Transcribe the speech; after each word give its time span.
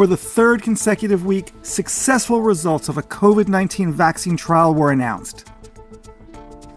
For 0.00 0.06
the 0.06 0.16
third 0.16 0.62
consecutive 0.62 1.26
week, 1.26 1.52
successful 1.60 2.40
results 2.40 2.88
of 2.88 2.96
a 2.96 3.02
COVID 3.02 3.48
19 3.48 3.92
vaccine 3.92 4.34
trial 4.34 4.72
were 4.72 4.92
announced. 4.92 5.46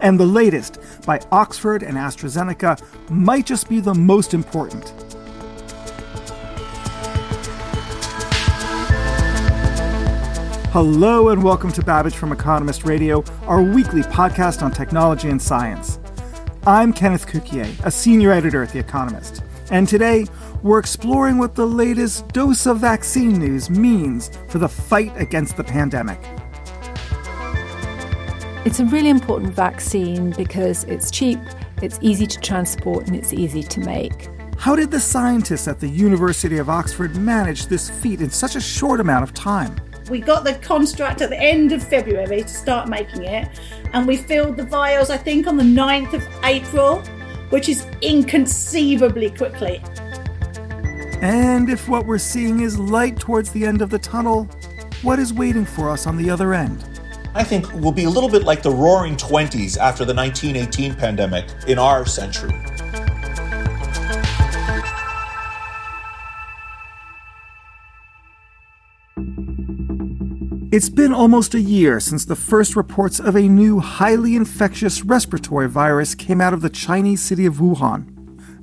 And 0.02 0.20
the 0.20 0.26
latest, 0.26 0.78
by 1.06 1.22
Oxford 1.32 1.82
and 1.82 1.96
AstraZeneca, 1.96 2.78
might 3.10 3.46
just 3.46 3.66
be 3.70 3.80
the 3.80 3.94
most 3.94 4.34
important. 4.34 4.90
Hello, 10.70 11.30
and 11.30 11.42
welcome 11.42 11.72
to 11.72 11.82
Babbage 11.82 12.16
from 12.16 12.30
Economist 12.30 12.84
Radio, 12.84 13.24
our 13.46 13.62
weekly 13.62 14.02
podcast 14.02 14.60
on 14.60 14.70
technology 14.70 15.30
and 15.30 15.40
science. 15.40 15.98
I'm 16.66 16.92
Kenneth 16.92 17.26
Cukier, 17.26 17.74
a 17.86 17.90
senior 17.90 18.32
editor 18.32 18.62
at 18.62 18.68
The 18.68 18.80
Economist, 18.80 19.42
and 19.70 19.88
today 19.88 20.26
we're 20.62 20.78
exploring 20.78 21.38
what 21.38 21.54
the 21.54 21.66
latest 21.66 22.28
dose 22.28 22.66
of 22.66 22.78
vaccine 22.78 23.38
news 23.38 23.70
means 23.70 24.30
for 24.48 24.58
the 24.58 24.68
fight 24.68 25.12
against 25.16 25.56
the 25.56 25.64
pandemic. 25.64 26.20
It's 28.64 28.80
a 28.80 28.86
really 28.86 29.10
important 29.10 29.54
vaccine 29.54 30.30
because 30.30 30.84
it's 30.84 31.10
cheap, 31.10 31.38
it's 31.82 31.98
easy 32.00 32.26
to 32.26 32.40
transport, 32.40 33.06
and 33.06 33.14
it's 33.14 33.32
easy 33.32 33.62
to 33.62 33.80
make. 33.80 34.30
How 34.56 34.74
did 34.74 34.90
the 34.90 35.00
scientists 35.00 35.68
at 35.68 35.80
the 35.80 35.88
University 35.88 36.56
of 36.56 36.70
Oxford 36.70 37.16
manage 37.16 37.66
this 37.66 37.90
feat 37.90 38.22
in 38.22 38.30
such 38.30 38.56
a 38.56 38.60
short 38.60 39.00
amount 39.00 39.24
of 39.24 39.34
time? 39.34 39.76
We 40.08 40.20
got 40.20 40.44
the 40.44 40.54
construct 40.54 41.20
at 41.20 41.30
the 41.30 41.38
end 41.38 41.72
of 41.72 41.82
February 41.82 42.42
to 42.42 42.48
start 42.48 42.88
making 42.88 43.24
it, 43.24 43.48
and 43.92 44.06
we 44.06 44.16
filled 44.16 44.56
the 44.56 44.64
vials, 44.64 45.10
I 45.10 45.16
think, 45.16 45.46
on 45.46 45.56
the 45.56 45.64
9th 45.64 46.14
of 46.14 46.22
April, 46.44 47.02
which 47.50 47.68
is 47.68 47.86
inconceivably 48.02 49.30
quickly. 49.30 49.82
And 51.20 51.70
if 51.70 51.88
what 51.88 52.06
we're 52.06 52.18
seeing 52.18 52.60
is 52.60 52.78
light 52.78 53.18
towards 53.18 53.50
the 53.50 53.64
end 53.64 53.80
of 53.80 53.90
the 53.90 53.98
tunnel, 53.98 54.44
what 55.02 55.18
is 55.18 55.32
waiting 55.32 55.64
for 55.64 55.90
us 55.90 56.06
on 56.06 56.16
the 56.16 56.28
other 56.30 56.54
end? 56.54 56.84
I 57.34 57.42
think 57.42 57.72
will 57.74 57.92
be 57.92 58.04
a 58.04 58.10
little 58.10 58.28
bit 58.28 58.44
like 58.44 58.62
the 58.62 58.70
roaring 58.70 59.16
20s 59.16 59.76
after 59.76 60.04
the 60.04 60.14
1918 60.14 60.94
pandemic 60.94 61.46
in 61.66 61.78
our 61.78 62.06
century. 62.06 62.54
It's 70.74 70.88
been 70.88 71.14
almost 71.14 71.54
a 71.54 71.60
year 71.60 72.00
since 72.00 72.24
the 72.24 72.34
first 72.34 72.74
reports 72.74 73.20
of 73.20 73.36
a 73.36 73.42
new 73.42 73.78
highly 73.78 74.34
infectious 74.34 75.04
respiratory 75.04 75.68
virus 75.68 76.16
came 76.16 76.40
out 76.40 76.52
of 76.52 76.62
the 76.62 76.68
Chinese 76.68 77.22
city 77.22 77.46
of 77.46 77.58
Wuhan. 77.58 78.10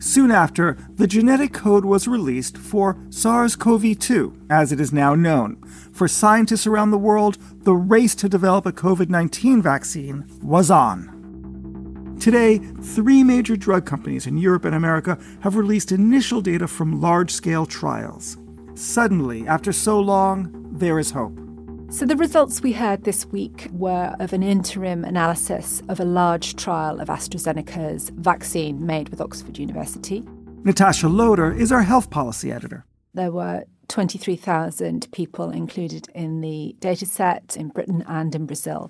Soon 0.04 0.30
after, 0.30 0.78
the 0.96 1.08
genetic 1.08 1.54
code 1.54 1.86
was 1.86 2.10
released 2.10 2.58
for 2.58 2.98
SARS 3.12 3.56
CoV 3.56 3.98
2, 3.98 4.48
as 4.50 4.74
it 4.74 4.82
is 4.82 4.92
now 4.92 5.16
known. 5.16 5.56
For 5.94 6.10
scientists 6.10 6.68
around 6.68 6.92
the 6.92 6.98
world, 6.98 7.38
the 7.64 7.76
race 7.76 8.14
to 8.16 8.28
develop 8.28 8.66
a 8.66 8.74
COVID 8.74 9.08
19 9.08 9.62
vaccine 9.62 10.26
was 10.44 10.70
on. 10.70 12.18
Today, 12.20 12.58
three 12.58 13.24
major 13.24 13.56
drug 13.56 13.86
companies 13.86 14.28
in 14.28 14.38
Europe 14.38 14.66
and 14.66 14.76
America 14.76 15.18
have 15.44 15.56
released 15.56 15.94
initial 15.94 16.42
data 16.42 16.68
from 16.68 17.00
large 17.00 17.32
scale 17.32 17.66
trials. 17.66 18.36
Suddenly, 18.74 19.48
after 19.48 19.72
so 19.72 19.98
long, 19.98 20.52
there 20.74 21.00
is 21.00 21.12
hope. 21.12 21.51
So, 21.92 22.06
the 22.06 22.16
results 22.16 22.62
we 22.62 22.72
heard 22.72 23.04
this 23.04 23.26
week 23.26 23.68
were 23.74 24.16
of 24.18 24.32
an 24.32 24.44
interim 24.44 25.04
analysis 25.04 25.84
of 25.90 26.00
a 26.00 26.06
large 26.06 26.56
trial 26.56 27.02
of 27.02 27.10
AstraZeneca's 27.10 28.12
vaccine 28.12 28.86
made 28.86 29.10
with 29.10 29.20
Oxford 29.20 29.58
University. 29.58 30.24
Natasha 30.64 31.10
Loder 31.10 31.52
is 31.52 31.70
our 31.70 31.84
health 31.84 32.10
policy 32.10 32.50
editor. 32.50 32.86
There 33.14 33.34
were 33.34 33.66
23,000 33.90 35.12
people 35.12 35.50
included 35.50 36.08
in 36.16 36.40
the 36.40 36.78
dataset 36.80 37.58
in 37.58 37.68
Britain 37.68 38.06
and 38.08 38.34
in 38.34 38.46
Brazil. 38.46 38.90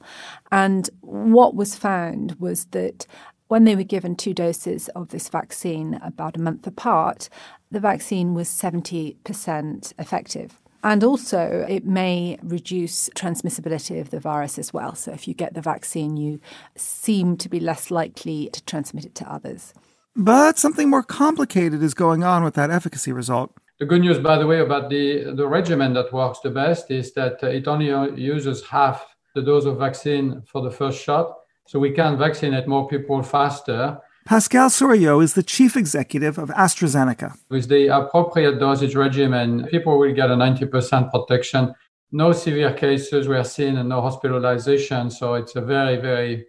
And 0.51 0.87
what 0.99 1.55
was 1.55 1.75
found 1.75 2.33
was 2.33 2.65
that 2.65 3.07
when 3.47 3.63
they 3.63 3.75
were 3.75 3.81
given 3.81 4.15
two 4.15 4.35
doses 4.35 4.89
of 4.89 5.09
this 5.09 5.27
vaccine 5.27 5.99
about 6.03 6.37
a 6.37 6.41
month 6.41 6.67
apart, 6.67 7.29
the 7.71 7.79
vaccine 7.79 8.35
was 8.35 8.47
70% 8.47 9.93
effective. 9.97 10.60
And 10.83 11.03
also, 11.03 11.65
it 11.69 11.85
may 11.85 12.39
reduce 12.41 13.09
transmissibility 13.09 14.01
of 14.01 14.09
the 14.09 14.19
virus 14.19 14.57
as 14.57 14.73
well. 14.73 14.95
So, 14.95 15.11
if 15.11 15.27
you 15.27 15.33
get 15.33 15.53
the 15.53 15.61
vaccine, 15.61 16.17
you 16.17 16.39
seem 16.75 17.37
to 17.37 17.49
be 17.49 17.59
less 17.59 17.91
likely 17.91 18.49
to 18.51 18.63
transmit 18.65 19.05
it 19.05 19.15
to 19.15 19.31
others. 19.31 19.73
But 20.15 20.57
something 20.57 20.89
more 20.89 21.03
complicated 21.03 21.83
is 21.83 21.93
going 21.93 22.23
on 22.23 22.43
with 22.43 22.55
that 22.55 22.71
efficacy 22.71 23.11
result. 23.11 23.53
The 23.79 23.85
good 23.85 24.01
news, 24.01 24.19
by 24.19 24.37
the 24.37 24.47
way, 24.47 24.59
about 24.59 24.89
the, 24.89 25.33
the 25.35 25.47
regimen 25.47 25.93
that 25.93 26.11
works 26.11 26.39
the 26.39 26.49
best 26.49 26.89
is 26.91 27.13
that 27.13 27.43
uh, 27.43 27.47
it 27.47 27.67
only 27.67 27.91
uh, 27.91 28.07
uses 28.15 28.65
half 28.65 29.05
the 29.35 29.41
dose 29.41 29.65
of 29.65 29.77
vaccine 29.77 30.41
for 30.47 30.61
the 30.61 30.71
first 30.71 31.01
shot. 31.03 31.35
So, 31.67 31.77
we 31.77 31.91
can 31.91 32.17
vaccinate 32.17 32.67
more 32.67 32.87
people 32.87 33.21
faster 33.21 33.99
Pascal 34.25 34.69
Soriot 34.69 35.23
is 35.23 35.33
the 35.33 35.43
chief 35.43 35.75
executive 35.75 36.37
of 36.37 36.49
AstraZeneca. 36.49 37.37
With 37.49 37.69
the 37.69 37.87
appropriate 37.87 38.59
dosage 38.59 38.95
regimen, 38.95 39.65
people 39.67 39.97
will 39.97 40.13
get 40.13 40.29
a 40.29 40.35
90% 40.35 41.11
protection. 41.11 41.73
No 42.11 42.31
severe 42.31 42.73
cases 42.73 43.27
were 43.27 43.43
seen 43.43 43.77
and 43.77 43.89
no 43.89 44.01
hospitalization. 44.01 45.09
So 45.09 45.33
it's 45.35 45.55
a 45.55 45.61
very, 45.61 45.97
very 45.97 46.45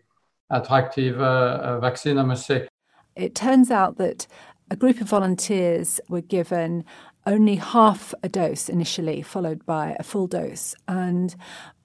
attractive 0.50 1.20
uh, 1.20 1.80
vaccine, 1.80 2.18
I 2.18 2.24
must 2.24 2.46
say. 2.46 2.68
It 3.16 3.34
turns 3.34 3.70
out 3.70 3.96
that 3.98 4.26
a 4.70 4.76
group 4.76 5.00
of 5.00 5.08
volunteers 5.08 6.00
were 6.08 6.20
given 6.20 6.84
only 7.26 7.56
half 7.56 8.12
a 8.22 8.28
dose 8.28 8.68
initially, 8.68 9.22
followed 9.22 9.64
by 9.64 9.96
a 9.98 10.02
full 10.02 10.26
dose. 10.26 10.74
And 10.88 11.34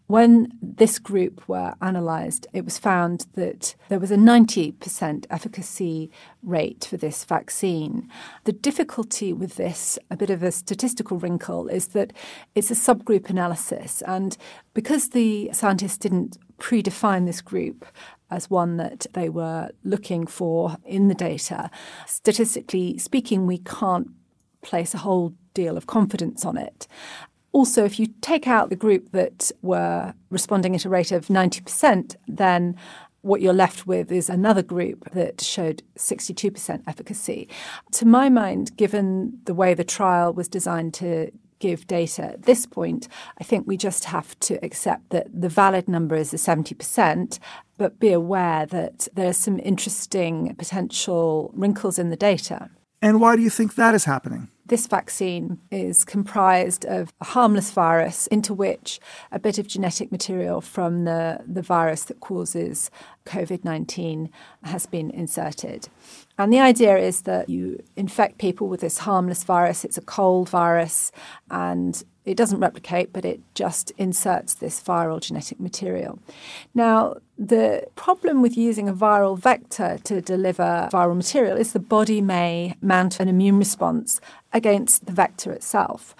when 0.08 0.54
this 0.62 1.00
group 1.00 1.48
were 1.50 1.76
analysed, 1.82 2.48
it 2.54 2.64
was 2.64 2.78
found 2.78 3.26
that 3.34 3.76
there 3.90 4.00
was 4.00 4.10
a 4.10 4.16
90% 4.16 5.26
efficacy 5.30 6.10
rate 6.42 6.88
for 6.90 6.96
this 6.96 7.26
vaccine. 7.26 8.10
The 8.46 8.54
difficulty 8.54 9.34
with 9.34 9.56
this, 9.56 10.00
a 10.10 10.16
bit 10.16 10.30
of 10.30 10.44
a 10.44 10.52
statistical 10.52 11.20
wrinkle, 11.20 11.68
is 11.68 11.88
that 11.90 12.14
it's 12.56 12.72
a 12.72 12.74
subgroup 12.74 13.30
analysis. 13.30 14.02
And 14.04 14.38
because 14.74 15.10
the 15.10 15.50
scientists 15.52 15.98
didn't 15.98 16.38
predefine 16.58 17.26
this 17.26 17.42
group 17.42 17.86
as 18.32 18.50
one 18.50 18.78
that 18.78 19.08
they 19.14 19.28
were 19.28 19.70
looking 19.84 20.26
for 20.26 20.78
in 20.86 21.10
the 21.10 21.16
data, 21.16 21.70
statistically 22.06 22.98
speaking, 22.98 23.46
we 23.46 23.58
can't 23.58 24.08
place 24.62 24.94
a 24.94 25.00
whole 25.00 25.34
deal 25.54 25.78
of 25.78 25.88
confidence 25.88 26.46
on 26.46 26.58
it. 26.58 26.88
Also, 27.52 27.84
if 27.86 28.00
you 28.00 28.08
take 28.22 28.48
out 28.48 28.70
the 28.70 28.76
group 28.76 29.12
that 29.12 29.52
were 29.62 30.14
responding 30.30 30.76
at 30.76 30.86
a 30.86 30.90
rate 30.90 31.12
of 31.12 31.28
90%, 31.28 32.16
then 32.28 32.76
what 33.22 33.42
you're 33.42 33.54
left 33.54 33.88
with 33.88 34.12
is 34.12 34.30
another 34.30 34.64
group 34.64 35.10
that 35.12 35.42
showed 35.42 35.84
62% 35.98 36.84
efficacy. 36.88 37.50
To 37.94 38.06
my 38.06 38.30
mind, 38.30 38.76
given 38.78 39.40
the 39.46 39.54
way 39.54 39.74
the 39.74 39.84
trial 39.84 40.34
was 40.34 40.48
designed 40.48 40.94
to 40.96 41.32
give 41.60 41.88
data 41.88 42.24
at 42.24 42.44
this 42.44 42.66
point, 42.66 43.08
I 43.40 43.44
think 43.44 43.66
we 43.66 43.78
just 43.78 44.06
have 44.06 44.40
to 44.42 44.64
accept 44.64 45.10
that 45.10 45.28
the 45.34 45.50
valid 45.50 45.88
number 45.88 46.16
is 46.16 46.32
the 46.32 46.38
70%, 46.38 47.40
but 47.78 48.00
be 48.00 48.12
aware 48.12 48.66
that 48.68 49.08
there 49.14 49.28
are 49.28 49.34
some 49.34 49.60
interesting 49.60 50.56
potential 50.56 51.52
wrinkles 51.56 51.98
in 51.98 52.10
the 52.10 52.16
data. 52.16 52.70
And 53.02 53.22
why 53.22 53.36
do 53.36 53.42
you 53.42 53.50
think 53.50 53.76
that 53.76 53.94
is 53.94 54.06
happening? 54.06 54.50
This 54.66 54.88
vaccine 54.88 55.60
is 55.72 56.04
comprised 56.04 56.84
of 56.86 57.14
a 57.22 57.26
harmless 57.26 57.72
virus 57.72 58.28
into 58.28 58.54
which 58.54 59.00
a 59.32 59.40
bit 59.40 59.58
of 59.58 59.68
genetic 59.68 60.12
material 60.12 60.60
from 60.60 61.06
the, 61.06 61.40
the 61.48 61.62
virus 61.62 62.04
that 62.06 62.20
causes 62.20 62.92
COVID 63.26 63.64
19 63.64 64.30
has 64.64 64.86
been 64.86 65.10
inserted. 65.12 65.88
And 66.38 66.52
the 66.52 66.60
idea 66.60 66.98
is 66.98 67.22
that 67.22 67.50
you 67.50 67.82
infect 67.96 68.40
people 68.40 68.68
with 68.68 68.82
this 68.82 69.00
harmless 69.00 69.44
virus. 69.44 69.86
It's 69.86 69.98
a 69.98 70.02
cold 70.02 70.50
virus 70.50 71.12
and 71.50 72.04
it 72.26 72.36
doesn't 72.36 72.60
replicate, 72.60 73.14
but 73.14 73.24
it 73.24 73.40
just 73.56 73.92
inserts 73.92 74.56
this 74.56 74.84
viral 74.84 75.22
genetic 75.22 75.62
material. 75.62 76.20
Now, 76.74 77.16
The 77.40 77.86
problem 77.96 78.42
with 78.42 78.58
using 78.58 78.90
a 78.90 78.94
viral 78.94 79.38
vector 79.38 80.00
to 80.06 80.22
deliver 80.22 80.90
viral 80.92 81.16
material 81.16 81.56
is 81.56 81.72
the 81.72 81.80
body 81.80 82.20
may 82.20 82.76
mount 82.82 83.20
an 83.20 83.28
immune 83.28 83.60
response 83.60 84.20
against 84.54 85.06
the 85.06 85.12
vector 85.12 85.52
itself. 85.52 86.16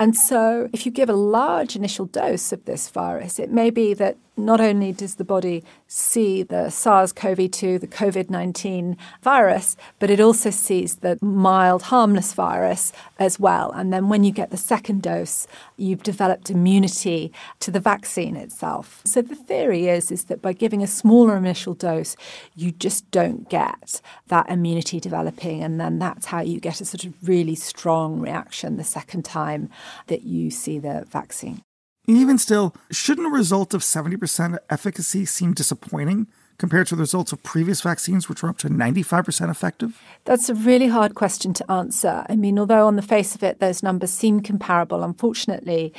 And 0.00 0.16
so, 0.16 0.70
if 0.72 0.86
you 0.86 0.90
give 0.90 1.10
a 1.10 1.14
large 1.14 1.76
initial 1.76 2.06
dose 2.06 2.52
of 2.52 2.64
this 2.64 2.88
virus, 2.88 3.38
it 3.38 3.50
may 3.50 3.70
be 3.70 3.92
that 3.94 4.16
not 4.36 4.60
only 4.60 4.92
does 4.92 5.16
the 5.16 5.24
body 5.24 5.62
see 5.86 6.42
the 6.42 6.70
SARS 6.70 7.12
CoV 7.12 7.50
2, 7.50 7.78
the 7.78 7.86
COVID 7.86 8.30
19 8.30 8.96
virus, 9.22 9.76
but 9.98 10.10
it 10.10 10.20
also 10.20 10.50
sees 10.50 10.96
the 10.96 11.18
mild, 11.20 11.82
harmless 11.82 12.32
virus 12.32 12.92
as 13.18 13.38
well. 13.38 13.70
And 13.72 13.92
then 13.92 14.08
when 14.08 14.24
you 14.24 14.32
get 14.32 14.50
the 14.50 14.56
second 14.56 15.02
dose, 15.02 15.46
you've 15.82 16.02
developed 16.02 16.50
immunity 16.50 17.32
to 17.60 17.70
the 17.70 17.80
vaccine 17.80 18.36
itself. 18.36 19.02
So 19.04 19.20
the 19.20 19.34
theory 19.34 19.88
is, 19.88 20.10
is 20.10 20.24
that 20.24 20.40
by 20.40 20.52
giving 20.52 20.82
a 20.82 20.86
smaller 20.86 21.36
initial 21.36 21.74
dose, 21.74 22.16
you 22.54 22.70
just 22.70 23.10
don't 23.10 23.48
get 23.48 24.00
that 24.28 24.48
immunity 24.48 25.00
developing. 25.00 25.62
And 25.62 25.80
then 25.80 25.98
that's 25.98 26.26
how 26.26 26.40
you 26.40 26.60
get 26.60 26.80
a 26.80 26.84
sort 26.84 27.04
of 27.04 27.14
really 27.26 27.54
strong 27.54 28.20
reaction 28.20 28.76
the 28.76 28.84
second 28.84 29.24
time 29.24 29.68
that 30.06 30.22
you 30.22 30.50
see 30.50 30.78
the 30.78 31.04
vaccine. 31.10 31.62
Even 32.06 32.36
still, 32.36 32.74
shouldn't 32.90 33.28
a 33.28 33.30
result 33.30 33.74
of 33.74 33.80
70% 33.80 34.58
efficacy 34.70 35.24
seem 35.24 35.52
disappointing 35.52 36.26
compared 36.62 36.86
to 36.86 36.94
the 36.94 37.00
results 37.00 37.32
of 37.32 37.42
previous 37.42 37.80
vaccines, 37.80 38.28
which 38.28 38.40
were 38.40 38.48
up 38.48 38.56
to 38.56 38.68
95% 38.68 39.50
effective? 39.50 40.00
That's 40.26 40.48
a 40.48 40.54
really 40.54 40.86
hard 40.86 41.16
question 41.16 41.52
to 41.54 41.68
answer. 41.68 42.24
I 42.28 42.36
mean, 42.36 42.56
although 42.56 42.86
on 42.86 42.94
the 42.94 43.02
face 43.02 43.34
of 43.34 43.42
it, 43.42 43.58
those 43.58 43.82
numbers 43.82 44.12
seem 44.12 44.38
comparable, 44.42 45.02
unfortunately, 45.02 45.92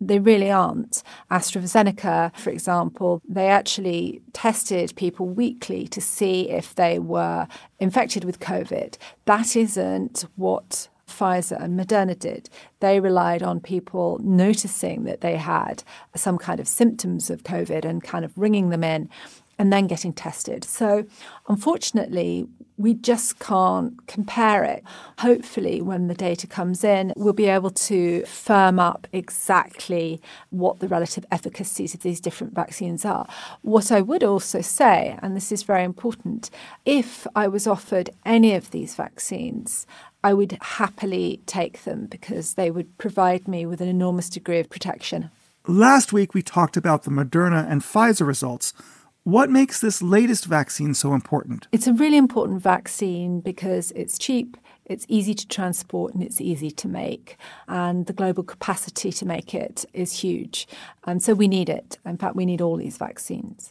they 0.00 0.18
really 0.18 0.50
aren't. 0.50 1.04
AstraZeneca, 1.30 2.34
for 2.34 2.50
example, 2.50 3.22
they 3.28 3.46
actually 3.46 4.20
tested 4.32 4.92
people 4.96 5.28
weekly 5.28 5.86
to 5.86 6.00
see 6.00 6.50
if 6.50 6.74
they 6.74 6.98
were 6.98 7.46
infected 7.78 8.24
with 8.24 8.40
COVID. 8.40 8.96
That 9.26 9.54
isn't 9.54 10.24
what 10.34 10.88
Pfizer 11.06 11.62
and 11.62 11.78
Moderna 11.78 12.18
did. 12.18 12.50
They 12.80 12.98
relied 12.98 13.44
on 13.44 13.60
people 13.60 14.18
noticing 14.24 15.04
that 15.04 15.20
they 15.20 15.36
had 15.36 15.84
some 16.16 16.38
kind 16.38 16.58
of 16.58 16.66
symptoms 16.66 17.30
of 17.30 17.44
COVID 17.44 17.84
and 17.84 18.02
kind 18.02 18.24
of 18.24 18.36
ringing 18.36 18.70
them 18.70 18.82
in 18.82 19.08
and 19.58 19.72
then 19.72 19.86
getting 19.86 20.12
tested. 20.12 20.64
So, 20.64 21.04
unfortunately, 21.48 22.46
we 22.76 22.94
just 22.94 23.40
can't 23.40 24.06
compare 24.06 24.62
it. 24.62 24.84
Hopefully, 25.18 25.82
when 25.82 26.06
the 26.06 26.14
data 26.14 26.46
comes 26.46 26.84
in, 26.84 27.12
we'll 27.16 27.32
be 27.32 27.46
able 27.46 27.70
to 27.70 28.24
firm 28.24 28.78
up 28.78 29.08
exactly 29.12 30.20
what 30.50 30.78
the 30.78 30.86
relative 30.86 31.26
efficacies 31.32 31.92
of 31.92 32.02
these 32.02 32.20
different 32.20 32.54
vaccines 32.54 33.04
are. 33.04 33.26
What 33.62 33.90
I 33.90 34.00
would 34.00 34.22
also 34.22 34.60
say, 34.60 35.18
and 35.20 35.36
this 35.36 35.50
is 35.50 35.64
very 35.64 35.82
important, 35.82 36.50
if 36.86 37.26
I 37.34 37.48
was 37.48 37.66
offered 37.66 38.10
any 38.24 38.54
of 38.54 38.70
these 38.70 38.94
vaccines, 38.94 39.86
I 40.22 40.32
would 40.34 40.56
happily 40.60 41.40
take 41.46 41.82
them 41.82 42.06
because 42.06 42.54
they 42.54 42.70
would 42.70 42.96
provide 42.98 43.48
me 43.48 43.66
with 43.66 43.80
an 43.80 43.88
enormous 43.88 44.28
degree 44.28 44.60
of 44.60 44.70
protection. 44.70 45.30
Last 45.66 46.12
week, 46.12 46.32
we 46.32 46.42
talked 46.42 46.76
about 46.76 47.02
the 47.02 47.10
Moderna 47.10 47.70
and 47.70 47.82
Pfizer 47.82 48.26
results. 48.26 48.72
What 49.28 49.50
makes 49.50 49.82
this 49.82 50.00
latest 50.00 50.46
vaccine 50.46 50.94
so 50.94 51.12
important? 51.12 51.68
It's 51.70 51.86
a 51.86 51.92
really 51.92 52.16
important 52.16 52.62
vaccine 52.62 53.40
because 53.40 53.90
it's 53.90 54.18
cheap, 54.18 54.56
it's 54.86 55.04
easy 55.06 55.34
to 55.34 55.46
transport, 55.46 56.14
and 56.14 56.22
it's 56.22 56.40
easy 56.40 56.70
to 56.70 56.88
make. 56.88 57.36
And 57.66 58.06
the 58.06 58.14
global 58.14 58.42
capacity 58.42 59.12
to 59.12 59.26
make 59.26 59.54
it 59.54 59.84
is 59.92 60.20
huge. 60.20 60.66
And 61.04 61.22
so 61.22 61.34
we 61.34 61.46
need 61.46 61.68
it. 61.68 61.98
In 62.06 62.16
fact, 62.16 62.36
we 62.36 62.46
need 62.46 62.62
all 62.62 62.78
these 62.78 62.96
vaccines. 62.96 63.70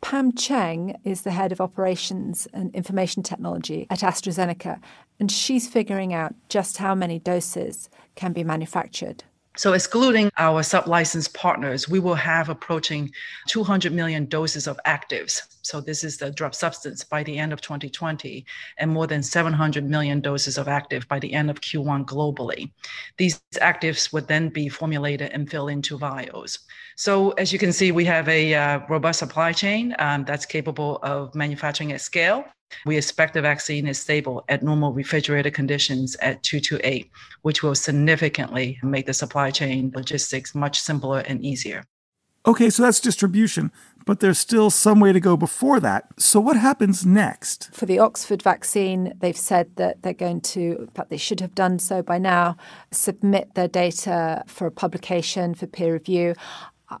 Pam 0.00 0.32
Cheng 0.32 0.98
is 1.04 1.20
the 1.20 1.32
head 1.32 1.52
of 1.52 1.60
operations 1.60 2.48
and 2.54 2.74
information 2.74 3.22
technology 3.22 3.86
at 3.90 3.98
AstraZeneca, 3.98 4.80
and 5.20 5.30
she's 5.30 5.68
figuring 5.68 6.14
out 6.14 6.34
just 6.48 6.78
how 6.78 6.94
many 6.94 7.18
doses 7.18 7.90
can 8.14 8.32
be 8.32 8.44
manufactured. 8.44 9.24
So, 9.56 9.72
excluding 9.72 10.30
our 10.36 10.62
sub-licensed 10.62 11.32
partners, 11.32 11.88
we 11.88 11.98
will 11.98 12.14
have 12.14 12.50
approaching 12.50 13.10
200 13.48 13.90
million 13.90 14.26
doses 14.26 14.66
of 14.66 14.78
actives. 14.86 15.40
So, 15.62 15.80
this 15.80 16.04
is 16.04 16.18
the 16.18 16.30
drug 16.30 16.54
substance 16.54 17.02
by 17.02 17.22
the 17.22 17.38
end 17.38 17.54
of 17.54 17.62
2020, 17.62 18.44
and 18.76 18.90
more 18.90 19.06
than 19.06 19.22
700 19.22 19.88
million 19.88 20.20
doses 20.20 20.58
of 20.58 20.68
active 20.68 21.08
by 21.08 21.18
the 21.18 21.32
end 21.32 21.48
of 21.48 21.62
Q1 21.62 22.04
globally. 22.04 22.70
These 23.16 23.40
actives 23.54 24.12
would 24.12 24.28
then 24.28 24.50
be 24.50 24.68
formulated 24.68 25.30
and 25.32 25.50
filled 25.50 25.70
into 25.70 25.96
vials. 25.96 26.58
So, 26.96 27.30
as 27.32 27.50
you 27.50 27.58
can 27.58 27.72
see, 27.72 27.92
we 27.92 28.04
have 28.04 28.28
a 28.28 28.54
uh, 28.54 28.80
robust 28.90 29.20
supply 29.20 29.52
chain 29.52 29.96
um, 29.98 30.24
that's 30.24 30.44
capable 30.44 30.98
of 31.02 31.34
manufacturing 31.34 31.92
at 31.92 32.02
scale. 32.02 32.44
We 32.84 32.96
expect 32.96 33.34
the 33.34 33.42
vaccine 33.42 33.86
is 33.86 34.00
stable 34.00 34.44
at 34.48 34.62
normal 34.62 34.92
refrigerated 34.92 35.54
conditions 35.54 36.16
at 36.16 36.42
2 36.42 36.60
to 36.60 36.80
8, 36.86 37.10
which 37.42 37.62
will 37.62 37.74
significantly 37.74 38.78
make 38.82 39.06
the 39.06 39.14
supply 39.14 39.50
chain 39.50 39.92
logistics 39.94 40.54
much 40.54 40.80
simpler 40.80 41.20
and 41.20 41.44
easier. 41.44 41.84
Okay, 42.46 42.70
so 42.70 42.84
that's 42.84 43.00
distribution, 43.00 43.72
but 44.04 44.20
there's 44.20 44.38
still 44.38 44.70
some 44.70 45.00
way 45.00 45.12
to 45.12 45.18
go 45.18 45.36
before 45.36 45.80
that. 45.80 46.06
So, 46.16 46.38
what 46.38 46.56
happens 46.56 47.04
next? 47.04 47.74
For 47.74 47.86
the 47.86 47.98
Oxford 47.98 48.40
vaccine, 48.40 49.14
they've 49.18 49.36
said 49.36 49.74
that 49.76 50.02
they're 50.02 50.14
going 50.14 50.42
to, 50.42 50.76
in 50.78 50.86
fact, 50.94 51.10
they 51.10 51.16
should 51.16 51.40
have 51.40 51.56
done 51.56 51.80
so 51.80 52.02
by 52.02 52.18
now, 52.18 52.56
submit 52.92 53.54
their 53.54 53.66
data 53.66 54.44
for 54.46 54.70
publication, 54.70 55.54
for 55.56 55.66
peer 55.66 55.92
review. 55.94 56.34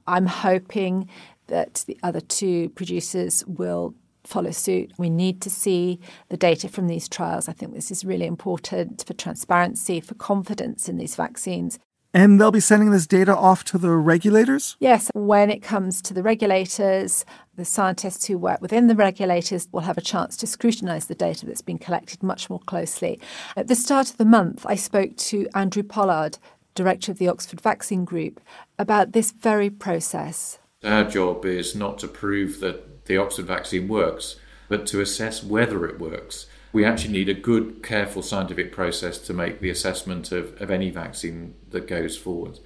I'm 0.08 0.26
hoping 0.26 1.08
that 1.46 1.84
the 1.86 1.96
other 2.02 2.20
two 2.20 2.70
producers 2.70 3.44
will 3.46 3.94
follow 4.26 4.50
suit. 4.50 4.92
We 4.98 5.10
need 5.10 5.40
to 5.42 5.50
see 5.50 6.00
the 6.28 6.36
data 6.36 6.68
from 6.68 6.88
these 6.88 7.08
trials. 7.08 7.48
I 7.48 7.52
think 7.52 7.74
this 7.74 7.90
is 7.90 8.04
really 8.04 8.26
important 8.26 9.04
for 9.06 9.14
transparency, 9.14 10.00
for 10.00 10.14
confidence 10.14 10.88
in 10.88 10.96
these 10.96 11.14
vaccines. 11.16 11.78
And 12.14 12.40
they'll 12.40 12.50
be 12.50 12.60
sending 12.60 12.92
this 12.92 13.06
data 13.06 13.36
off 13.36 13.62
to 13.64 13.76
the 13.76 13.90
regulators? 13.90 14.76
Yes. 14.80 15.10
When 15.12 15.50
it 15.50 15.62
comes 15.62 16.00
to 16.00 16.14
the 16.14 16.22
regulators, 16.22 17.26
the 17.56 17.64
scientists 17.66 18.24
who 18.24 18.38
work 18.38 18.62
within 18.62 18.86
the 18.86 18.94
regulators 18.94 19.68
will 19.70 19.82
have 19.82 19.98
a 19.98 20.02
chance 20.02 20.34
to 20.38 20.46
scrutinise 20.46 21.06
the 21.06 21.14
data 21.14 21.44
that's 21.44 21.60
been 21.60 21.76
collected 21.76 22.22
much 22.22 22.48
more 22.48 22.60
closely. 22.60 23.20
At 23.54 23.68
the 23.68 23.74
start 23.74 24.10
of 24.10 24.16
the 24.16 24.24
month, 24.24 24.64
I 24.66 24.76
spoke 24.76 25.16
to 25.16 25.46
Andrew 25.54 25.82
Pollard, 25.82 26.38
director 26.74 27.12
of 27.12 27.18
the 27.18 27.28
Oxford 27.28 27.60
Vaccine 27.60 28.06
Group, 28.06 28.40
about 28.78 29.12
this 29.12 29.30
very 29.30 29.68
process. 29.68 30.58
Our 30.82 31.04
job 31.04 31.44
is 31.44 31.74
not 31.74 31.98
to 31.98 32.08
prove 32.08 32.60
that 32.60 32.95
the 33.06 33.16
Oxford 33.16 33.46
vaccine 33.46 33.88
works, 33.88 34.36
but 34.68 34.86
to 34.86 35.00
assess 35.00 35.42
whether 35.42 35.86
it 35.86 35.98
works. 35.98 36.46
We 36.72 36.84
actually 36.84 37.12
need 37.12 37.28
a 37.28 37.34
good, 37.34 37.82
careful 37.82 38.22
scientific 38.22 38.72
process 38.72 39.18
to 39.18 39.32
make 39.32 39.60
the 39.60 39.70
assessment 39.70 40.32
of, 40.32 40.60
of 40.60 40.70
any 40.70 40.90
vaccine 40.90 41.54
that 41.70 41.86
goes 41.86 42.16
forward. 42.16 42.58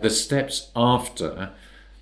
The 0.00 0.10
steps 0.10 0.70
after, 0.74 1.50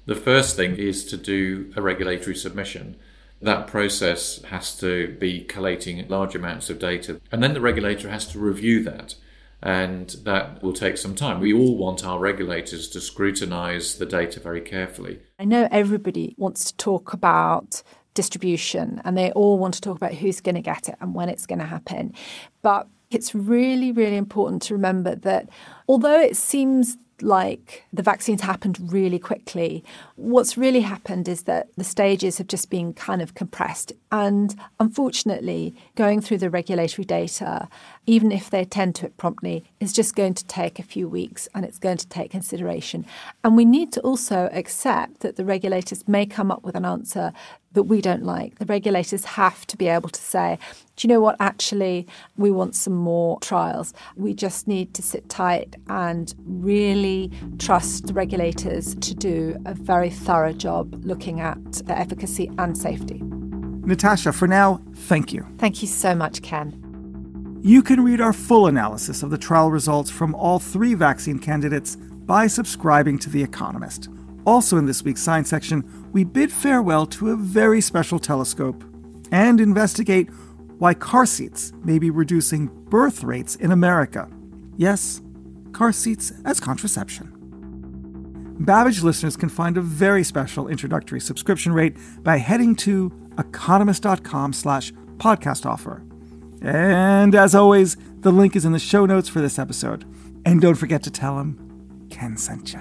the 0.06 0.14
first 0.14 0.56
thing 0.56 0.76
is 0.76 1.04
to 1.06 1.16
do 1.16 1.72
a 1.76 1.82
regulatory 1.82 2.36
submission. 2.36 2.96
That 3.42 3.66
process 3.66 4.42
has 4.44 4.78
to 4.78 5.16
be 5.18 5.40
collating 5.40 6.06
large 6.08 6.34
amounts 6.34 6.70
of 6.70 6.78
data, 6.78 7.20
and 7.30 7.42
then 7.42 7.54
the 7.54 7.60
regulator 7.60 8.08
has 8.08 8.26
to 8.28 8.38
review 8.38 8.82
that 8.84 9.16
and 9.64 10.10
that 10.24 10.62
will 10.62 10.74
take 10.74 10.98
some 10.98 11.14
time. 11.14 11.40
We 11.40 11.54
all 11.54 11.76
want 11.76 12.04
our 12.04 12.18
regulators 12.18 12.86
to 12.90 13.00
scrutinize 13.00 13.96
the 13.96 14.04
data 14.04 14.38
very 14.38 14.60
carefully. 14.60 15.20
I 15.38 15.46
know 15.46 15.66
everybody 15.70 16.34
wants 16.36 16.66
to 16.66 16.76
talk 16.76 17.14
about 17.14 17.82
distribution 18.12 19.00
and 19.04 19.16
they 19.16 19.32
all 19.32 19.58
want 19.58 19.74
to 19.74 19.80
talk 19.80 19.96
about 19.96 20.12
who's 20.12 20.40
going 20.40 20.54
to 20.54 20.60
get 20.60 20.88
it 20.90 20.96
and 21.00 21.14
when 21.14 21.30
it's 21.30 21.46
going 21.46 21.60
to 21.60 21.64
happen. 21.64 22.12
But 22.60 22.88
it's 23.10 23.34
really, 23.34 23.90
really 23.90 24.18
important 24.18 24.60
to 24.62 24.74
remember 24.74 25.14
that 25.16 25.48
although 25.88 26.20
it 26.20 26.36
seems 26.36 26.98
like 27.22 27.84
the 27.92 28.02
vaccines 28.02 28.40
happened 28.40 28.92
really 28.92 29.18
quickly. 29.18 29.84
What's 30.16 30.58
really 30.58 30.80
happened 30.80 31.28
is 31.28 31.44
that 31.44 31.68
the 31.76 31.84
stages 31.84 32.38
have 32.38 32.48
just 32.48 32.70
been 32.70 32.92
kind 32.92 33.22
of 33.22 33.34
compressed. 33.34 33.92
And 34.10 34.54
unfortunately, 34.80 35.74
going 35.94 36.20
through 36.20 36.38
the 36.38 36.50
regulatory 36.50 37.04
data, 37.04 37.68
even 38.06 38.32
if 38.32 38.50
they 38.50 38.60
attend 38.60 38.94
to 38.96 39.06
it 39.06 39.16
promptly, 39.16 39.64
is 39.80 39.92
just 39.92 40.14
going 40.14 40.34
to 40.34 40.44
take 40.46 40.78
a 40.78 40.82
few 40.82 41.08
weeks 41.08 41.48
and 41.54 41.64
it's 41.64 41.78
going 41.78 41.96
to 41.96 42.08
take 42.08 42.30
consideration. 42.30 43.06
And 43.42 43.56
we 43.56 43.64
need 43.64 43.92
to 43.92 44.00
also 44.00 44.48
accept 44.52 45.20
that 45.20 45.36
the 45.36 45.44
regulators 45.44 46.06
may 46.06 46.26
come 46.26 46.50
up 46.50 46.62
with 46.64 46.74
an 46.74 46.84
answer 46.84 47.32
that 47.72 47.84
we 47.84 48.00
don't 48.00 48.22
like. 48.22 48.58
The 48.58 48.66
regulators 48.66 49.24
have 49.24 49.66
to 49.66 49.76
be 49.76 49.88
able 49.88 50.08
to 50.08 50.20
say, 50.20 50.58
do 50.96 51.08
you 51.08 51.12
know 51.12 51.20
what, 51.20 51.36
actually, 51.40 52.06
we 52.36 52.50
want 52.50 52.76
some 52.76 52.94
more 52.94 53.40
trials. 53.40 53.92
We 54.16 54.32
just 54.32 54.68
need 54.68 54.94
to 54.94 55.02
sit 55.02 55.28
tight 55.28 55.74
and 55.88 56.32
really 56.46 57.32
trust 57.58 58.06
the 58.06 58.12
regulators 58.12 58.94
to 58.96 59.14
do 59.14 59.56
a 59.66 59.74
very 59.74 60.10
thorough 60.10 60.52
job 60.52 61.04
looking 61.04 61.40
at 61.40 61.72
the 61.72 61.98
efficacy 61.98 62.50
and 62.58 62.78
safety. 62.78 63.22
Natasha, 63.86 64.32
for 64.32 64.46
now, 64.46 64.80
thank 64.94 65.32
you. 65.32 65.46
Thank 65.58 65.82
you 65.82 65.88
so 65.88 66.14
much, 66.14 66.42
Ken. 66.42 66.83
You 67.66 67.82
can 67.82 68.04
read 68.04 68.20
our 68.20 68.34
full 68.34 68.66
analysis 68.66 69.22
of 69.22 69.30
the 69.30 69.38
trial 69.38 69.70
results 69.70 70.10
from 70.10 70.34
all 70.34 70.58
three 70.58 70.92
vaccine 70.92 71.38
candidates 71.38 71.96
by 71.96 72.46
subscribing 72.46 73.18
to 73.20 73.30
The 73.30 73.42
Economist. 73.42 74.10
Also, 74.44 74.76
in 74.76 74.84
this 74.84 75.02
week's 75.02 75.22
science 75.22 75.48
section, 75.48 75.82
we 76.12 76.24
bid 76.24 76.52
farewell 76.52 77.06
to 77.06 77.30
a 77.30 77.36
very 77.36 77.80
special 77.80 78.18
telescope 78.18 78.84
and 79.32 79.62
investigate 79.62 80.28
why 80.76 80.92
car 80.92 81.24
seats 81.24 81.72
may 81.82 81.98
be 81.98 82.10
reducing 82.10 82.66
birth 82.90 83.24
rates 83.24 83.56
in 83.56 83.72
America. 83.72 84.28
Yes, 84.76 85.22
car 85.72 85.90
seats 85.90 86.34
as 86.44 86.60
contraception. 86.60 87.32
Babbage 88.60 89.02
listeners 89.02 89.38
can 89.38 89.48
find 89.48 89.78
a 89.78 89.80
very 89.80 90.22
special 90.22 90.68
introductory 90.68 91.18
subscription 91.18 91.72
rate 91.72 91.96
by 92.22 92.36
heading 92.36 92.76
to 92.76 93.10
economist.com 93.38 94.52
slash 94.52 94.92
podcast 95.16 95.64
offer. 95.64 96.04
And 96.64 97.34
as 97.34 97.54
always, 97.54 97.96
the 98.20 98.32
link 98.32 98.56
is 98.56 98.64
in 98.64 98.72
the 98.72 98.78
show 98.78 99.04
notes 99.04 99.28
for 99.28 99.42
this 99.42 99.58
episode. 99.58 100.06
And 100.46 100.62
don't 100.62 100.76
forget 100.76 101.02
to 101.02 101.10
tell 101.10 101.38
him 101.38 102.08
Ken 102.10 102.36
sent 102.38 102.72
you. 102.72 102.80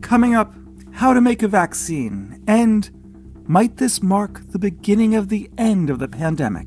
Coming 0.00 0.34
up, 0.34 0.52
how 0.92 1.14
to 1.14 1.20
make 1.20 1.42
a 1.42 1.48
vaccine, 1.48 2.42
and 2.48 2.90
might 3.46 3.76
this 3.76 4.02
mark 4.02 4.40
the 4.50 4.58
beginning 4.58 5.14
of 5.14 5.28
the 5.28 5.48
end 5.56 5.90
of 5.90 6.00
the 6.00 6.08
pandemic? 6.08 6.66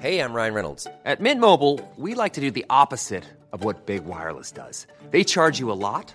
Hey, 0.00 0.20
I'm 0.20 0.32
Ryan 0.34 0.54
Reynolds. 0.54 0.86
At 1.04 1.20
Mint 1.20 1.40
Mobile, 1.40 1.80
we 1.96 2.14
like 2.14 2.34
to 2.34 2.40
do 2.40 2.50
the 2.50 2.66
opposite 2.68 3.24
of 3.52 3.64
what 3.64 3.86
Big 3.86 4.04
Wireless 4.04 4.52
does. 4.52 4.86
They 5.10 5.24
charge 5.24 5.58
you 5.58 5.70
a 5.70 5.74
lot, 5.74 6.14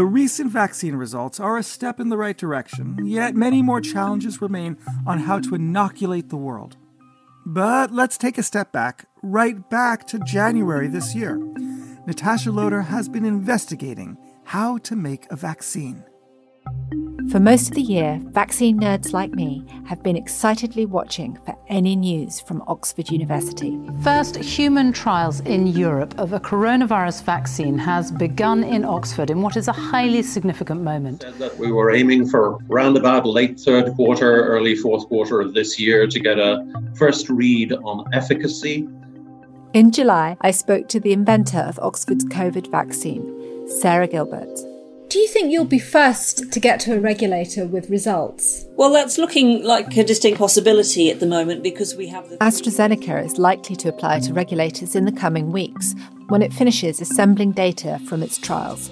The 0.00 0.06
recent 0.06 0.50
vaccine 0.50 0.96
results 0.96 1.38
are 1.38 1.58
a 1.58 1.62
step 1.62 2.00
in 2.00 2.08
the 2.08 2.16
right 2.16 2.34
direction, 2.34 3.04
yet 3.04 3.34
many 3.34 3.60
more 3.60 3.82
challenges 3.82 4.40
remain 4.40 4.78
on 5.06 5.18
how 5.18 5.40
to 5.40 5.54
inoculate 5.54 6.30
the 6.30 6.38
world. 6.38 6.78
But 7.44 7.92
let's 7.92 8.16
take 8.16 8.38
a 8.38 8.42
step 8.42 8.72
back, 8.72 9.04
right 9.22 9.68
back 9.68 10.06
to 10.06 10.18
January 10.20 10.88
this 10.88 11.14
year. 11.14 11.36
Natasha 12.06 12.50
Loder 12.50 12.80
has 12.80 13.10
been 13.10 13.26
investigating 13.26 14.16
how 14.44 14.78
to 14.78 14.96
make 14.96 15.26
a 15.30 15.36
vaccine. 15.36 16.02
For 17.28 17.38
most 17.38 17.68
of 17.68 17.74
the 17.74 17.82
year, 17.82 18.18
vaccine 18.30 18.80
nerds 18.80 19.12
like 19.12 19.32
me 19.32 19.64
have 19.86 20.02
been 20.02 20.16
excitedly 20.16 20.86
watching 20.86 21.38
for 21.44 21.56
any 21.68 21.94
news 21.94 22.40
from 22.40 22.62
Oxford 22.66 23.10
University. 23.10 23.78
First 24.02 24.36
human 24.36 24.92
trials 24.92 25.40
in 25.40 25.66
Europe 25.66 26.14
of 26.18 26.32
a 26.32 26.40
coronavirus 26.40 27.22
vaccine 27.22 27.78
has 27.78 28.10
begun 28.10 28.64
in 28.64 28.84
Oxford 28.84 29.30
in 29.30 29.42
what 29.42 29.56
is 29.56 29.68
a 29.68 29.72
highly 29.72 30.22
significant 30.22 30.82
moment. 30.82 31.24
That 31.38 31.56
we 31.58 31.70
were 31.70 31.92
aiming 31.92 32.28
for 32.28 32.58
round 32.68 32.96
about 32.96 33.26
late 33.26 33.60
third 33.60 33.94
quarter, 33.94 34.46
early 34.46 34.74
fourth 34.74 35.06
quarter 35.06 35.40
of 35.40 35.52
this 35.52 35.78
year 35.78 36.06
to 36.06 36.18
get 36.20 36.38
a 36.38 36.64
first 36.96 37.28
read 37.28 37.72
on 37.72 38.06
efficacy. 38.12 38.88
In 39.72 39.92
July, 39.92 40.36
I 40.40 40.50
spoke 40.50 40.88
to 40.88 40.98
the 40.98 41.12
inventor 41.12 41.60
of 41.60 41.78
Oxford's 41.80 42.24
COVID 42.24 42.70
vaccine, 42.70 43.68
Sarah 43.68 44.08
Gilbert. 44.08 44.69
Do 45.10 45.18
you 45.18 45.26
think 45.26 45.50
you'll 45.50 45.64
be 45.64 45.80
first 45.80 46.52
to 46.52 46.60
get 46.60 46.78
to 46.80 46.94
a 46.94 47.00
regulator 47.00 47.66
with 47.66 47.90
results? 47.90 48.64
Well, 48.76 48.92
that's 48.92 49.18
looking 49.18 49.64
like 49.64 49.96
a 49.96 50.04
distinct 50.04 50.38
possibility 50.38 51.10
at 51.10 51.18
the 51.18 51.26
moment 51.26 51.64
because 51.64 51.96
we 51.96 52.06
have 52.06 52.28
the. 52.28 52.36
AstraZeneca 52.36 53.24
is 53.24 53.36
likely 53.36 53.74
to 53.74 53.88
apply 53.88 54.20
to 54.20 54.32
regulators 54.32 54.94
in 54.94 55.06
the 55.06 55.12
coming 55.12 55.50
weeks 55.50 55.96
when 56.28 56.42
it 56.42 56.52
finishes 56.52 57.00
assembling 57.00 57.50
data 57.50 57.98
from 58.08 58.22
its 58.22 58.38
trials. 58.38 58.88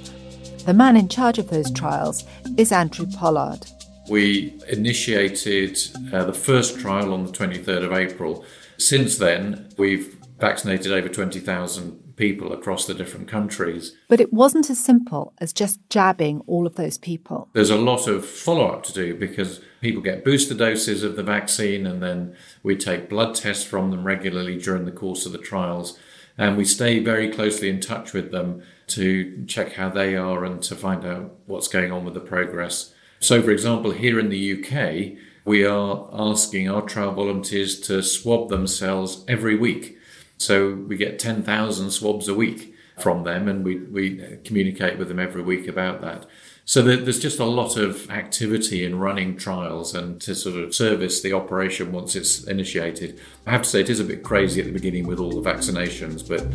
The 0.67 0.75
man 0.75 0.97
in 0.97 1.09
charge 1.09 1.39
of 1.39 1.51
those 1.51 1.71
trials 1.71 2.25
is 2.57 2.73
Andrew 2.73 3.07
Pollard. 3.07 3.69
We 4.11 4.61
initiated 4.67 5.79
uh, 6.13 6.25
the 6.25 6.35
first 6.35 6.81
trial 6.81 7.15
on 7.15 7.27
the 7.27 7.31
23rd 7.31 7.85
of 7.85 7.93
April. 7.93 8.45
Since 8.77 9.19
then, 9.19 9.69
we've 9.77 10.17
vaccinated 10.41 10.91
over 10.91 11.09
20,000 11.09 12.08
people 12.19 12.53
across 12.53 12.87
the 12.87 12.95
different 12.95 13.29
countries. 13.29 13.97
But 14.09 14.21
it 14.21 14.33
wasn't 14.33 14.69
as 14.69 14.85
simple 14.85 15.33
as 15.39 15.53
just 15.53 15.79
jabbing 15.89 16.43
all 16.47 16.67
of 16.67 16.75
those 16.75 16.99
people. 16.99 17.49
There's 17.53 17.71
a 17.71 17.77
lot 17.77 18.09
of 18.09 18.27
follow 18.27 18.67
up 18.67 18.83
to 18.85 18.93
do 18.93 19.15
because 19.15 19.61
people 19.81 20.03
get 20.03 20.25
booster 20.25 20.55
doses 20.55 21.05
of 21.05 21.17
the 21.17 21.23
vaccine 21.23 21.87
and 21.87 22.03
then 22.03 22.35
we 22.63 22.77
take 22.77 23.09
blood 23.09 23.37
tests 23.37 23.65
from 23.65 23.91
them 23.91 24.05
regularly 24.05 24.59
during 24.59 24.85
the 24.85 24.93
course 24.93 25.25
of 25.25 25.33
the 25.33 25.39
trials. 25.39 25.99
And 26.37 26.57
we 26.57 26.65
stay 26.65 26.99
very 26.99 27.31
closely 27.31 27.69
in 27.69 27.81
touch 27.81 28.13
with 28.13 28.33
them 28.33 28.63
to 28.89 29.45
check 29.47 29.75
how 29.75 29.89
they 29.89 30.17
are 30.17 30.45
and 30.45 30.63
to 30.65 30.75
find 30.75 31.05
out 31.05 31.37
what's 31.47 31.69
going 31.69 31.93
on 31.93 32.05
with 32.05 32.15
the 32.15 32.21
progress. 32.21 32.93
So, 33.21 33.43
for 33.43 33.51
example, 33.51 33.91
here 33.91 34.21
in 34.21 34.29
the 34.29 34.63
UK, 34.63 35.19
we 35.45 35.65
are 35.65 36.09
asking 36.13 36.69
our 36.69 36.83
trial 36.83 37.13
volunteers 37.13 37.81
to 37.81 38.03
swab 38.03 38.49
themselves 38.49 39.25
every 39.27 39.57
week 39.57 39.98
so 40.39 40.75
we 40.75 40.97
get 40.97 41.19
10,000 41.19 41.91
swabs 41.91 42.29
a 42.29 42.35
week 42.35 42.75
from 42.99 43.25
them, 43.25 43.49
and 43.49 43.65
we, 43.65 43.77
we 43.77 44.39
communicate 44.45 44.99
with 44.99 45.09
them 45.09 45.19
every 45.19 45.43
week 45.43 45.69
about 45.69 46.01
that. 46.01 46.27
So 46.65 46.83
there's 46.83 47.19
just 47.19 47.39
a 47.39 47.47
lot 47.47 47.79
of 47.79 48.11
activity 48.11 48.85
in 48.85 48.99
running 48.99 49.39
trials 49.39 49.95
and 49.95 50.21
to 50.21 50.35
sort 50.35 50.63
of 50.63 50.75
service 50.75 51.23
the 51.23 51.33
operation 51.33 51.93
once 51.93 52.15
it's 52.15 52.45
initiated. 52.45 53.19
I 53.47 53.53
have 53.53 53.63
to 53.63 53.69
say 53.71 53.81
it 53.81 53.89
is 53.89 54.01
a 54.01 54.05
bit 54.05 54.23
crazy 54.23 54.61
at 54.61 54.67
the 54.67 54.73
beginning 54.73 55.07
with 55.07 55.19
all 55.19 55.41
the 55.41 55.51
vaccinations, 55.51 56.29
but 56.29 56.47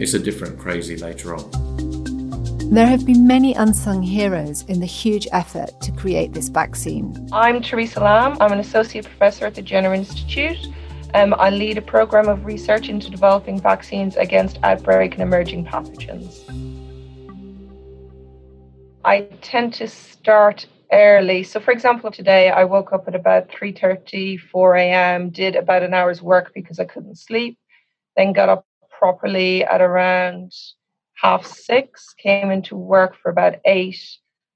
it's 0.00 0.14
a 0.14 0.18
different 0.18 0.58
crazy 0.58 0.96
later 0.96 1.36
on. 1.36 1.50
There 2.70 2.86
have 2.86 3.04
been 3.04 3.26
many 3.26 3.52
unsung 3.52 4.02
heroes 4.02 4.62
in 4.68 4.80
the 4.80 4.86
huge 4.86 5.28
effort 5.32 5.78
to 5.82 5.92
create 5.92 6.32
this 6.32 6.48
vaccine. 6.48 7.28
I'm 7.30 7.60
Teresa 7.60 8.00
Lambe. 8.00 8.38
I'm 8.40 8.52
an 8.52 8.60
associate 8.60 9.04
professor 9.04 9.44
at 9.44 9.54
the 9.54 9.62
Jenner 9.62 9.92
Institute. 9.92 10.66
Um, 11.14 11.34
I 11.38 11.50
lead 11.50 11.78
a 11.78 11.82
program 11.82 12.28
of 12.28 12.44
research 12.44 12.88
into 12.88 13.10
developing 13.10 13.60
vaccines 13.60 14.16
against 14.16 14.58
outbreak 14.62 15.14
and 15.14 15.22
emerging 15.22 15.64
pathogens. 15.64 16.44
I 19.04 19.22
tend 19.40 19.72
to 19.74 19.88
start 19.88 20.66
early. 20.92 21.42
So, 21.42 21.60
for 21.60 21.70
example, 21.70 22.10
today 22.10 22.50
I 22.50 22.64
woke 22.64 22.92
up 22.92 23.08
at 23.08 23.14
about 23.14 23.48
3:30, 23.48 24.38
4 24.38 24.76
a.m., 24.76 25.30
did 25.30 25.56
about 25.56 25.82
an 25.82 25.94
hour's 25.94 26.20
work 26.20 26.52
because 26.54 26.78
I 26.78 26.84
couldn't 26.84 27.16
sleep, 27.16 27.58
then 28.16 28.34
got 28.34 28.50
up 28.50 28.66
properly 28.90 29.64
at 29.64 29.80
around 29.80 30.52
half 31.14 31.46
six, 31.46 32.14
came 32.18 32.50
into 32.50 32.76
work 32.76 33.16
for 33.16 33.30
about 33.30 33.56
eight, 33.64 33.98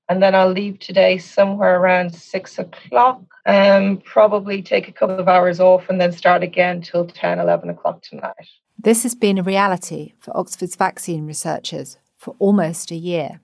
and 0.09 0.23
then 0.23 0.35
I'll 0.35 0.51
leave 0.51 0.79
today 0.79 1.19
somewhere 1.19 1.79
around 1.79 2.15
six 2.15 2.59
o'clock. 2.59 3.23
Um, 3.47 3.99
probably 4.05 4.63
take 4.63 4.89
a 4.89 4.93
couple 4.93 5.19
of 5.19 5.29
hours 5.29 5.61
off 5.61 5.89
and 5.89 6.01
then 6.01 6.13
start 6.13 6.43
again 6.43 6.81
till 6.81 7.07
10, 7.07 7.39
11 7.39 7.71
o'clock 7.71 8.03
tonight. 8.03 8.49
This 8.79 9.03
has 9.05 9.15
been 9.15 9.39
a 9.39 9.43
reality 9.43 10.13
for 10.19 10.37
Oxford's 10.37 10.77
vaccine 10.77 11.27
researchers 11.27 11.99
for 12.17 12.37
almost 12.39 12.91
a 12.91 12.97
year. 12.97 13.41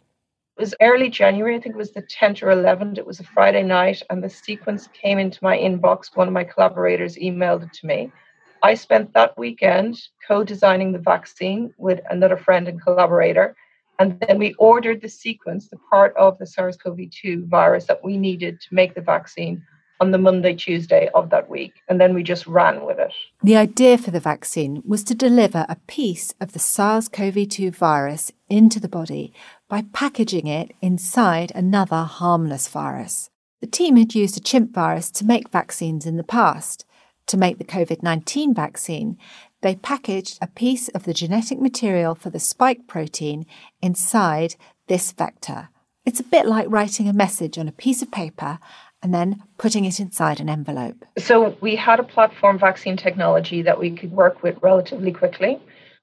It 0.57 0.63
was 0.63 0.75
early 0.81 1.09
January, 1.09 1.55
I 1.57 1.61
think 1.61 1.77
it 1.77 1.79
was 1.79 1.93
the 1.93 2.03
10th 2.03 2.43
or 2.43 2.49
11th. 2.49 2.99
It 2.99 3.07
was 3.07 3.21
a 3.21 3.25
Friday 3.25 3.63
night, 3.63 4.03
and 4.11 4.23
the 4.23 4.29
sequence 4.29 4.89
came 4.93 5.19
into 5.19 5.39
my 5.41 5.57
inbox. 5.57 6.17
One 6.17 6.27
of 6.27 6.35
my 6.35 6.43
collaborators 6.43 7.17
emailed 7.17 7.63
it 7.63 7.73
to 7.75 7.87
me. 7.87 8.11
I 8.63 8.75
spent 8.75 9.15
that 9.15 9.39
weekend 9.39 10.01
co 10.27 10.43
designing 10.43 10.91
the 10.91 10.99
vaccine 10.99 11.73
with 11.79 12.01
another 12.11 12.37
friend 12.37 12.67
and 12.67 12.83
collaborator 12.83 13.55
and 13.99 14.19
then 14.21 14.39
we 14.39 14.55
ordered 14.55 15.01
the 15.01 15.09
sequence, 15.09 15.69
the 15.69 15.79
part 15.91 16.17
of 16.17 16.39
the 16.39 16.47
SARS 16.47 16.77
CoV 16.77 17.11
2 17.11 17.47
virus 17.47 17.87
that 17.87 18.05
we 18.05 18.17
needed 18.17 18.61
to 18.61 18.75
make 18.75 18.95
the 18.95 19.01
vaccine 19.01 19.63
on 20.01 20.13
the 20.13 20.19
Monday, 20.19 20.55
Tuesday 20.55 21.09
of 21.15 21.31
that 21.31 21.51
week. 21.51 21.75
And 21.89 22.01
then 22.01 22.15
we 22.15 22.23
just 22.23 22.47
ran 22.47 22.85
with 22.85 23.01
it. 23.01 23.13
The 23.43 23.57
idea 23.57 23.99
for 23.99 24.13
the 24.13 24.21
vaccine 24.21 24.83
was 24.87 25.03
to 25.05 25.15
deliver 25.15 25.67
a 25.69 25.77
piece 25.89 26.33
of 26.41 26.53
the 26.53 26.61
SARS 26.61 27.09
CoV 27.09 27.49
2 27.49 27.73
virus 27.73 28.31
into 28.49 28.79
the 28.79 28.89
body 28.89 29.33
by 29.69 29.85
packaging 29.93 30.47
it 30.47 30.73
inside 30.81 31.51
another 31.55 32.03
harmless 32.03 32.69
virus. 32.69 33.31
The 33.61 33.67
team 33.67 33.97
had 33.97 34.15
used 34.15 34.37
a 34.37 34.41
chimp 34.41 34.73
virus 34.73 35.11
to 35.13 35.25
make 35.25 35.51
vaccines 35.51 36.07
in 36.07 36.17
the 36.17 36.25
past. 36.25 36.85
To 37.27 37.37
make 37.37 37.59
the 37.59 37.65
COVID 37.65 38.03
19 38.03 38.55
vaccine, 38.55 39.19
they 39.63 39.75
packaged 39.75 40.39
a 40.41 40.47
piece 40.47 40.89
of 40.89 41.05
the 41.05 41.15
genetic 41.15 41.61
material 41.61 42.15
for 42.15 42.31
the 42.31 42.41
spike 42.41 42.87
protein 42.87 43.47
inside 43.83 44.55
this 44.87 45.13
vector. 45.13 45.69
It's 46.05 46.21
a 46.21 46.25
bit 46.25 46.47
like 46.47 46.67
writing 46.71 47.09
a 47.09 47.13
message 47.13 47.59
on 47.59 47.69
a 47.69 47.73
piece 47.73 48.01
of 48.01 48.11
paper 48.11 48.59
and 49.03 49.13
then 49.13 49.43
putting 49.59 49.85
it 49.85 50.01
inside 50.01 50.41
an 50.41 50.49
envelope. 50.49 51.05
So 51.19 51.57
we 51.61 51.77
had 51.77 52.01
a 52.01 52.05
platform 52.05 52.59
vaccine 52.59 52.97
technology 52.97 53.63
that 53.63 53.79
we 53.79 53.91
could 53.91 54.13
work 54.13 54.43
with 54.43 54.59
relatively 54.63 55.13
quickly. 55.13 55.61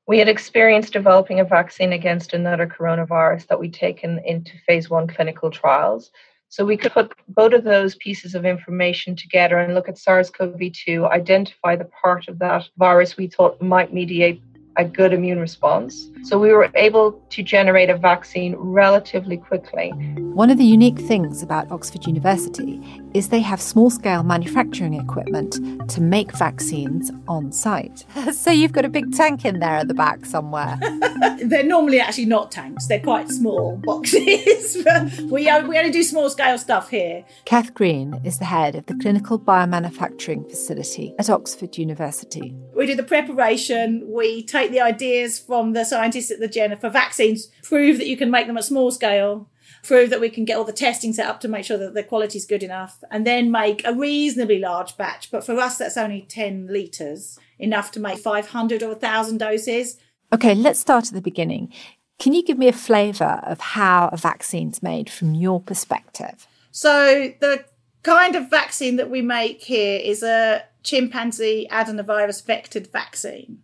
We 0.08 0.20
had 0.20 0.30
experience 0.30 0.90
developing 0.90 1.40
a 1.40 1.46
vaccine 1.46 1.92
against 1.92 2.34
another 2.34 2.68
coronavirus 2.68 3.48
that 3.48 3.60
we'd 3.60 3.74
taken 3.74 4.20
into 4.24 4.52
phase 4.68 4.90
one 4.90 5.08
clinical 5.08 5.50
trials. 5.50 6.12
So 6.56 6.64
we 6.64 6.78
could 6.78 6.94
put 6.94 7.12
both 7.28 7.52
of 7.52 7.66
those 7.66 7.96
pieces 7.96 8.34
of 8.34 8.46
information 8.46 9.14
together 9.14 9.58
and 9.58 9.74
look 9.76 9.90
at 9.90 9.98
SARS 9.98 10.30
CoV 10.30 10.72
2, 10.72 11.06
identify 11.06 11.76
the 11.76 11.84
part 11.84 12.30
of 12.30 12.40
that 12.40 12.70
virus 12.78 13.18
we 13.18 13.28
thought 13.28 13.62
might 13.62 13.94
mediate 13.94 14.42
a 14.78 14.86
good 14.86 15.14
immune 15.14 15.40
response. 15.40 16.10
So 16.24 16.40
we 16.40 16.52
were 16.52 16.72
able 16.76 17.14
to 17.30 17.44
generate 17.44 17.90
a 17.90 17.98
vaccine 17.98 18.56
relatively 18.56 19.38
quickly. 19.38 19.90
One 20.34 20.50
of 20.50 20.58
the 20.58 20.66
unique 20.66 21.00
things 21.00 21.44
about 21.44 21.72
Oxford 21.72 22.06
University 22.06 22.82
is 23.14 23.30
they 23.30 23.42
have 23.42 23.62
small 23.62 23.90
scale 23.90 24.24
manufacturing 24.24 24.96
equipment 24.96 25.60
to 25.90 26.02
make 26.02 26.32
vaccines 26.34 27.12
on 27.28 27.52
site. 27.52 28.06
so 28.34 28.52
you've 28.52 28.74
got 28.74 28.86
a 28.86 28.90
big 28.90 29.14
tank 29.14 29.46
in 29.46 29.60
there 29.60 29.76
at 29.76 29.88
the 29.88 29.94
back 29.94 30.26
somewhere. 30.26 30.78
they're 31.44 31.64
normally 31.64 32.00
actually 32.00 32.26
not 32.26 32.52
tanks, 32.52 32.88
they're 32.88 33.00
quite 33.00 33.30
small 33.30 33.78
boxes. 33.84 34.84
we, 35.30 35.48
uh, 35.48 35.66
we 35.68 35.78
only 35.78 35.92
do 35.92 36.04
small 36.04 36.30
scale 36.30 36.58
stuff 36.58 36.90
here. 36.90 37.24
Cath 37.46 37.74
Green 37.74 38.20
is 38.24 38.40
the 38.40 38.46
head 38.46 38.76
of 38.76 38.88
the 38.88 38.96
Clinical 38.96 39.40
Biomanufacturing 39.40 40.50
Facility 40.50 41.14
at 41.20 41.30
Oxford 41.30 41.78
University. 41.78 42.56
We 42.76 42.88
do 42.88 42.96
the 42.96 43.04
preparation, 43.04 44.04
we 44.08 44.44
take 44.66 44.72
the 44.72 44.82
ideas 44.82 45.40
from 45.40 45.74
the 45.74 45.84
scientists 45.84 46.32
at 46.32 46.40
the 46.40 46.48
Jenner 46.48 46.76
for 46.76 46.90
vaccines, 46.90 47.48
prove 47.64 47.98
that 47.98 48.08
you 48.08 48.18
can 48.18 48.32
make 48.32 48.48
them 48.48 48.58
at 48.58 48.66
small 48.66 48.92
scale 48.92 49.50
prove 49.86 50.10
that 50.10 50.22
we 50.22 50.30
can 50.30 50.46
get 50.46 50.58
all 50.58 50.64
the 50.64 50.74
testing 50.74 51.14
set 51.14 51.28
up 51.28 51.40
to 51.40 51.48
make 51.48 51.66
sure 51.66 51.78
that 51.78 51.94
the 51.94 52.04
quality 52.04 52.38
is 52.38 52.46
good 52.46 52.64
enough, 52.64 53.04
and 53.12 53.26
then 53.26 53.52
make 53.52 53.86
a 53.86 53.94
reasonably 53.94 54.60
large 54.60 54.98
batch. 54.98 55.32
But 55.32 55.46
for 55.46 55.58
us, 55.60 55.78
that's 55.78 55.98
only 55.98 56.26
10 56.28 56.68
litres, 56.70 57.40
enough 57.60 57.92
to 57.92 58.00
make 58.00 58.18
500 58.18 58.84
or 58.84 58.90
1,000 58.90 59.38
doses. 59.38 59.98
Okay, 60.34 60.56
let's 60.56 60.80
start 60.80 61.08
at 61.08 61.14
the 61.14 61.22
beginning. 61.22 61.72
Can 62.20 62.34
you 62.34 62.44
give 62.44 62.58
me 62.58 62.68
a 62.68 62.74
flavour 62.74 63.42
of 63.44 63.60
how 63.60 64.10
a 64.12 64.18
vaccine's 64.18 64.82
made 64.82 65.10
from 65.10 65.34
your 65.34 65.62
perspective? 65.62 66.48
So, 66.72 67.34
the 67.40 67.66
kind 68.04 68.36
of 68.36 68.50
vaccine 68.50 68.96
that 68.98 69.10
we 69.10 69.22
make 69.22 69.64
here 69.64 70.00
is 70.00 70.24
a 70.24 70.64
chimpanzee 70.84 71.68
adenovirus 71.72 72.44
vectored 72.46 72.92
vaccine. 72.92 73.60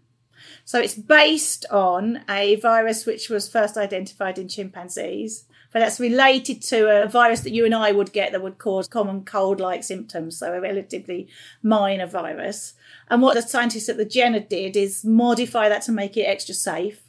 So 0.72 0.80
it's 0.80 0.96
based 0.96 1.66
on 1.70 2.22
a 2.30 2.56
virus 2.56 3.06
which 3.06 3.30
was 3.30 3.50
first 3.50 3.76
identified 3.76 4.38
in 4.38 4.48
chimpanzees 4.48 5.44
but 5.74 5.80
that's 5.80 6.00
related 6.00 6.62
to 6.62 7.04
a 7.04 7.10
virus 7.10 7.42
that 7.42 7.52
you 7.52 7.66
and 7.66 7.76
I 7.76 7.92
would 7.92 8.14
get 8.14 8.32
that 8.32 8.42
would 8.42 8.58
cause 8.58 8.88
common 8.88 9.26
cold 9.26 9.60
like 9.60 9.84
symptoms, 9.84 10.38
so 10.38 10.54
a 10.54 10.62
relatively 10.62 11.28
minor 11.62 12.06
virus. 12.08 12.74
And 13.10 13.22
what 13.22 13.36
the 13.36 13.42
scientists 13.42 13.90
at 13.90 13.98
the 13.98 14.06
Jenner 14.06 14.40
did 14.40 14.78
is 14.78 15.04
modify 15.04 15.68
that 15.68 15.82
to 15.84 15.92
make 15.92 16.16
it 16.16 16.24
extra 16.24 16.56
safe 16.56 17.02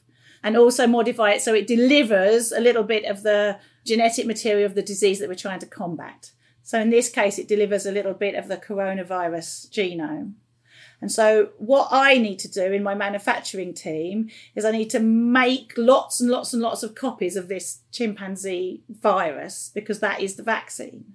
and 0.42 0.57
also 0.57 0.88
modify 0.88 1.31
it 1.33 1.42
so 1.42 1.54
it 1.54 1.69
delivers 1.69 2.50
a 2.50 2.61
little 2.61 2.83
bit 2.83 3.04
of 3.04 3.23
the 3.23 3.59
genetic 3.85 4.26
material 4.26 4.66
of 4.66 4.75
the 4.75 4.83
disease 4.83 5.21
that 5.21 5.28
we're 5.28 5.37
trying 5.37 5.61
to 5.61 5.66
combat. 5.66 6.33
So 6.64 6.81
in 6.81 6.90
this 6.90 7.09
case, 7.09 7.38
it 7.38 7.47
delivers 7.47 7.87
a 7.87 7.92
little 7.92 8.14
bit 8.14 8.35
of 8.35 8.49
the 8.49 8.57
coronavirus 8.57 9.71
genome. 9.71 10.35
And 11.02 11.11
so, 11.11 11.50
what 11.59 11.88
I 11.90 12.16
need 12.16 12.38
to 12.38 12.49
do 12.49 12.73
in 12.73 12.85
my 12.85 12.94
manufacturing 12.94 13.75
team 13.75 14.30
is 14.54 14.64
I 14.64 14.71
need 14.71 14.88
to 14.90 15.00
make 15.00 15.73
lots 15.76 16.21
and 16.21 16.30
lots 16.30 16.52
and 16.52 16.62
lots 16.62 16.85
of 16.85 16.94
copies 16.94 17.35
of 17.35 17.49
this 17.49 17.80
chimpanzee 17.90 18.85
virus 18.88 19.73
because 19.75 19.99
that 19.99 20.21
is 20.21 20.37
the 20.37 20.44
vaccine. 20.44 21.14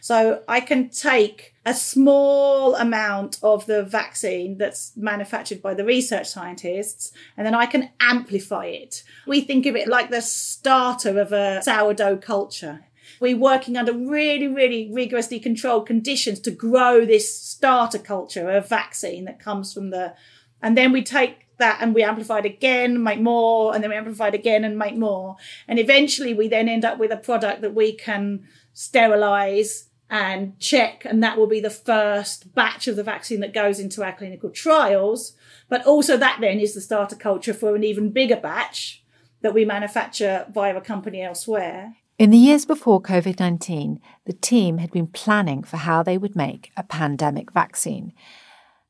So, 0.00 0.42
I 0.48 0.58
can 0.58 0.88
take 0.88 1.54
a 1.64 1.72
small 1.72 2.74
amount 2.74 3.38
of 3.40 3.66
the 3.66 3.84
vaccine 3.84 4.58
that's 4.58 4.96
manufactured 4.96 5.62
by 5.62 5.72
the 5.72 5.84
research 5.84 6.26
scientists 6.26 7.12
and 7.36 7.46
then 7.46 7.54
I 7.54 7.66
can 7.66 7.90
amplify 8.00 8.64
it. 8.64 9.04
We 9.24 9.42
think 9.42 9.66
of 9.66 9.76
it 9.76 9.86
like 9.86 10.10
the 10.10 10.20
starter 10.20 11.20
of 11.20 11.30
a 11.30 11.62
sourdough 11.62 12.16
culture. 12.16 12.87
We're 13.20 13.36
working 13.36 13.76
under 13.76 13.92
really, 13.92 14.46
really 14.48 14.90
rigorously 14.92 15.40
controlled 15.40 15.86
conditions 15.86 16.40
to 16.40 16.50
grow 16.50 17.04
this 17.04 17.34
starter 17.34 17.98
culture 17.98 18.50
of 18.50 18.68
vaccine 18.68 19.24
that 19.24 19.40
comes 19.40 19.72
from 19.72 19.90
the, 19.90 20.14
and 20.62 20.76
then 20.76 20.92
we 20.92 21.02
take 21.02 21.46
that 21.58 21.78
and 21.80 21.94
we 21.94 22.02
amplify 22.02 22.38
it 22.38 22.46
again, 22.46 23.02
make 23.02 23.20
more, 23.20 23.74
and 23.74 23.82
then 23.82 23.90
we 23.90 23.96
amplify 23.96 24.28
it 24.28 24.34
again 24.34 24.64
and 24.64 24.78
make 24.78 24.96
more. 24.96 25.36
And 25.66 25.78
eventually 25.78 26.32
we 26.32 26.48
then 26.48 26.68
end 26.68 26.84
up 26.84 26.98
with 26.98 27.10
a 27.10 27.16
product 27.16 27.62
that 27.62 27.74
we 27.74 27.92
can 27.92 28.46
sterilize 28.72 29.88
and 30.10 30.58
check, 30.58 31.04
and 31.04 31.22
that 31.22 31.36
will 31.36 31.46
be 31.46 31.60
the 31.60 31.68
first 31.68 32.54
batch 32.54 32.88
of 32.88 32.96
the 32.96 33.02
vaccine 33.02 33.40
that 33.40 33.52
goes 33.52 33.78
into 33.78 34.02
our 34.02 34.12
clinical 34.12 34.48
trials. 34.48 35.34
But 35.68 35.84
also 35.84 36.16
that 36.16 36.38
then 36.40 36.60
is 36.60 36.74
the 36.74 36.80
starter 36.80 37.16
culture 37.16 37.52
for 37.52 37.76
an 37.76 37.84
even 37.84 38.10
bigger 38.10 38.36
batch 38.36 39.04
that 39.42 39.52
we 39.52 39.64
manufacture 39.64 40.46
via 40.50 40.76
a 40.76 40.80
company 40.80 41.22
elsewhere. 41.22 41.96
In 42.18 42.30
the 42.30 42.36
years 42.36 42.64
before 42.64 43.00
COVID 43.00 43.38
19, 43.38 44.00
the 44.24 44.32
team 44.32 44.78
had 44.78 44.90
been 44.90 45.06
planning 45.06 45.62
for 45.62 45.76
how 45.76 46.02
they 46.02 46.18
would 46.18 46.34
make 46.34 46.72
a 46.76 46.82
pandemic 46.82 47.52
vaccine. 47.52 48.12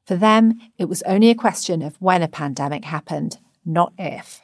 For 0.07 0.17
them, 0.17 0.59
it 0.79 0.87
was 0.87 1.03
only 1.03 1.29
a 1.29 1.35
question 1.35 1.83
of 1.83 2.01
when 2.01 2.23
a 2.23 2.29
pandemic 2.29 2.87
happened, 2.87 3.37
not 3.67 3.93
if. 3.99 4.41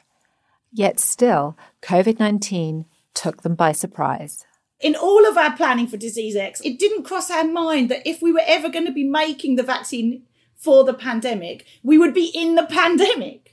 Yet 0.71 0.99
still, 0.99 1.57
COVID 1.81 2.19
19 2.19 2.85
took 3.15 3.41
them 3.41 3.55
by 3.55 3.71
surprise. 3.71 4.45
In 4.79 4.95
all 4.95 5.27
of 5.27 5.35
our 5.35 5.57
planning 5.57 5.87
for 5.87 5.97
Disease 5.97 6.35
X, 6.35 6.61
it 6.61 6.77
didn't 6.77 7.05
cross 7.05 7.31
our 7.31 7.43
mind 7.43 7.89
that 7.89 8.07
if 8.07 8.21
we 8.21 8.31
were 8.31 8.43
ever 8.45 8.69
going 8.69 8.85
to 8.85 8.91
be 8.91 9.07
making 9.07 9.55
the 9.55 9.63
vaccine 9.63 10.21
for 10.53 10.83
the 10.83 10.93
pandemic, 10.93 11.65
we 11.81 11.97
would 11.97 12.13
be 12.13 12.25
in 12.35 12.53
the 12.53 12.65
pandemic. 12.69 13.44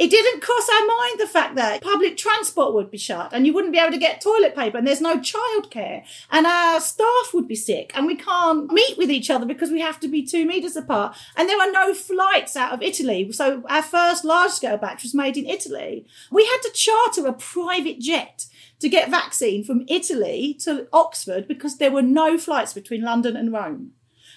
It 0.00 0.10
didn't 0.10 0.40
cross 0.40 0.66
our 0.66 0.86
mind 0.86 1.20
the 1.20 1.26
fact 1.26 1.56
that 1.56 1.82
public 1.82 2.16
transport 2.16 2.72
would 2.72 2.90
be 2.90 2.96
shut 2.96 3.34
and 3.34 3.46
you 3.46 3.52
wouldn't 3.52 3.74
be 3.74 3.78
able 3.78 3.92
to 3.92 3.98
get 3.98 4.22
toilet 4.22 4.56
paper 4.56 4.78
and 4.78 4.86
there's 4.86 5.02
no 5.02 5.18
childcare 5.18 6.04
and 6.30 6.46
our 6.46 6.80
staff 6.80 7.34
would 7.34 7.46
be 7.46 7.54
sick 7.54 7.92
and 7.94 8.06
we 8.06 8.16
can't 8.16 8.72
meet 8.72 8.96
with 8.96 9.10
each 9.10 9.28
other 9.28 9.44
because 9.44 9.70
we 9.70 9.82
have 9.82 10.00
to 10.00 10.08
be 10.08 10.24
two 10.24 10.46
meters 10.46 10.74
apart 10.74 11.14
and 11.36 11.50
there 11.50 11.60
are 11.60 11.70
no 11.70 11.92
flights 11.92 12.56
out 12.56 12.72
of 12.72 12.80
Italy. 12.80 13.30
So 13.32 13.62
our 13.68 13.82
first 13.82 14.24
large 14.24 14.52
scale 14.52 14.78
batch 14.78 15.02
was 15.02 15.12
made 15.12 15.36
in 15.36 15.44
Italy. 15.44 16.06
We 16.30 16.46
had 16.46 16.60
to 16.62 16.72
charter 16.72 17.26
a 17.26 17.34
private 17.34 18.00
jet 18.00 18.46
to 18.78 18.88
get 18.88 19.10
vaccine 19.10 19.64
from 19.64 19.84
Italy 19.86 20.56
to 20.60 20.88
Oxford 20.94 21.46
because 21.46 21.76
there 21.76 21.90
were 21.90 22.00
no 22.00 22.38
flights 22.38 22.72
between 22.72 23.02
London 23.02 23.36
and 23.36 23.52
Rome. 23.52 23.92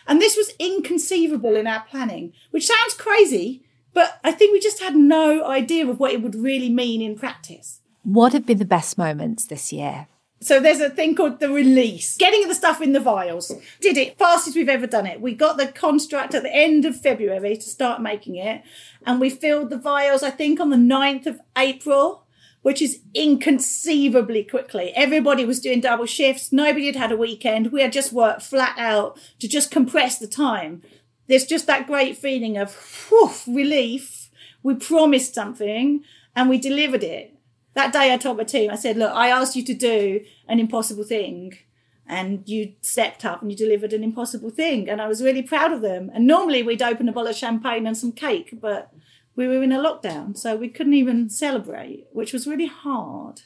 And 0.06 0.22
this 0.22 0.36
was 0.36 0.54
inconceivable 0.60 1.56
in 1.56 1.68
our 1.68 1.86
planning, 1.90 2.34
which 2.52 2.68
sounds 2.68 2.96
crazy, 2.96 3.64
but 3.94 4.20
I 4.24 4.32
think 4.32 4.54
we 4.54 4.60
just 4.60 4.82
had 4.82 4.96
no 4.96 5.46
idea 5.46 5.88
of 5.88 6.00
what 6.00 6.12
it 6.12 6.22
would 6.22 6.36
really 6.36 6.70
mean 6.70 7.02
in 7.02 7.16
practice. 7.16 7.82
What 8.04 8.34
have 8.34 8.46
been 8.46 8.58
the 8.58 8.66
best 8.66 8.98
moments 8.98 9.46
this 9.46 9.72
year? 9.72 10.08
So 10.44 10.60
there's 10.60 10.82
a 10.82 10.90
thing 10.90 11.16
called 11.16 11.40
the 11.40 11.50
release, 11.50 12.18
getting 12.18 12.50
the 12.50 12.56
stuff 12.56 12.82
in 12.82 12.92
the 12.92 13.00
vials. 13.00 13.54
Did 13.80 13.96
it 13.98 14.18
fastest 14.18 14.58
we've 14.58 14.68
ever 14.68 14.88
done 14.88 15.06
it. 15.06 15.22
We 15.22 15.34
got 15.34 15.58
the 15.58 15.68
construct 15.68 16.36
at 16.36 16.44
the 16.44 16.54
end 16.54 16.84
of 16.84 17.00
February 17.00 17.56
to 17.56 17.70
start 17.70 18.02
making 18.02 18.36
it, 18.36 18.62
and 19.06 19.22
we 19.22 19.30
filled 19.30 19.70
the 19.70 19.78
vials, 19.78 20.22
I 20.22 20.32
think, 20.32 20.60
on 20.60 20.70
the 20.70 20.76
9th 20.76 21.28
of 21.28 21.40
April, 21.58 22.26
which 22.62 22.82
is 22.82 23.00
inconceivably 23.14 24.44
quickly. 24.44 24.92
Everybody 24.96 25.46
was 25.46 25.62
doing 25.62 25.80
double 25.80 26.06
shifts. 26.06 26.52
Nobody 26.52 26.88
had 26.88 26.98
had 26.98 27.12
a 27.14 27.18
weekend. 27.18 27.72
We 27.72 27.82
had 27.82 27.94
just 27.94 28.12
worked 28.12 28.42
flat 28.42 28.78
out 28.78 29.18
to 29.40 29.48
just 29.48 29.72
compress 29.72 30.18
the 30.20 30.28
time 30.28 30.82
there's 31.28 31.46
just 31.46 31.68
that 31.68 31.88
great 31.88 32.18
feeling 32.18 32.58
of 32.58 32.76
whew, 33.10 33.32
relief. 33.48 34.30
We 34.62 34.76
promised 34.76 35.36
something 35.36 36.04
and 36.36 36.50
we 36.50 36.58
delivered 36.58 37.04
it. 37.04 37.34
That 37.74 37.92
day 37.92 38.14
I 38.14 38.18
told 38.18 38.38
my 38.38 38.44
team, 38.44 38.70
I 38.72 38.76
said, 38.76 38.98
look, 38.98 39.12
I 39.14 39.30
asked 39.30 39.56
you 39.56 39.64
to 39.66 39.74
do 39.74 40.22
an 40.48 40.60
impossible 40.60 41.04
thing 41.04 41.58
and 42.06 42.48
you 42.48 42.74
stepped 42.82 43.26
up 43.26 43.42
and 43.42 43.52
you 43.52 43.58
delivered 43.58 43.94
an 43.94 44.04
impossible 44.04 44.50
thing. 44.50 44.90
And 44.90 45.02
I 45.02 45.08
was 45.08 45.24
really 45.24 45.42
proud 45.42 45.72
of 45.72 45.82
them. 45.82 46.12
And 46.14 46.28
normally 46.28 46.62
we'd 46.62 46.82
open 46.82 47.10
a 47.10 47.12
bottle 47.12 47.30
of 47.30 47.36
champagne 47.36 47.88
and 47.88 47.98
some 47.98 48.12
cake, 48.12 48.50
but 48.54 48.94
we 49.36 49.48
were 49.48 49.64
in 49.64 49.72
a 49.72 49.80
lockdown, 49.80 50.38
so 50.38 50.56
we 50.56 50.70
couldn't 50.70 50.94
even 50.94 51.30
celebrate, 51.30 52.06
which 52.12 52.34
was 52.34 52.46
really 52.46 52.68
hard. 52.68 53.42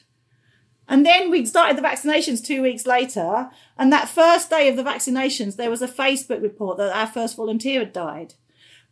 And 0.88 1.04
then 1.04 1.30
we 1.30 1.44
started 1.44 1.76
the 1.76 1.86
vaccinations 1.86 2.44
two 2.44 2.62
weeks 2.62 2.86
later. 2.86 3.50
And 3.76 3.92
that 3.92 4.08
first 4.08 4.48
day 4.48 4.68
of 4.68 4.76
the 4.76 4.82
vaccinations, 4.82 5.56
there 5.56 5.70
was 5.70 5.82
a 5.82 5.88
Facebook 5.88 6.42
report 6.42 6.78
that 6.78 6.96
our 6.96 7.06
first 7.06 7.36
volunteer 7.36 7.80
had 7.80 7.92
died, 7.92 8.34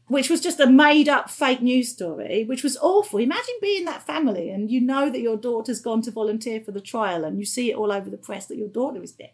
which 0.09 0.28
was 0.28 0.42
just 0.42 0.61
a 0.61 0.66
made 0.66 1.09
up 1.09 1.30
fake 1.30 1.62
news 1.62 1.88
story, 1.88 2.44
which 2.44 2.62
was 2.62 2.76
awful. 2.76 3.18
Imagine 3.18 3.54
being 3.62 3.87
that 3.87 4.06
family 4.06 4.50
and 4.50 4.70
you 4.70 4.80
know 4.80 5.09
that 5.09 5.22
your 5.22 5.38
daughter's 5.38 5.80
gone 5.80 6.02
to 6.02 6.11
volunteer 6.11 6.61
for 6.61 6.72
the 6.72 6.82
trial 6.82 7.24
and 7.24 7.38
you 7.38 7.46
see 7.46 7.70
it 7.70 7.76
all 7.76 7.90
over 7.90 8.11
the 8.11 8.18
press 8.18 8.46
that 8.46 8.59
your 8.59 8.68
daughter 8.68 9.02
is 9.02 9.12
dead. 9.12 9.32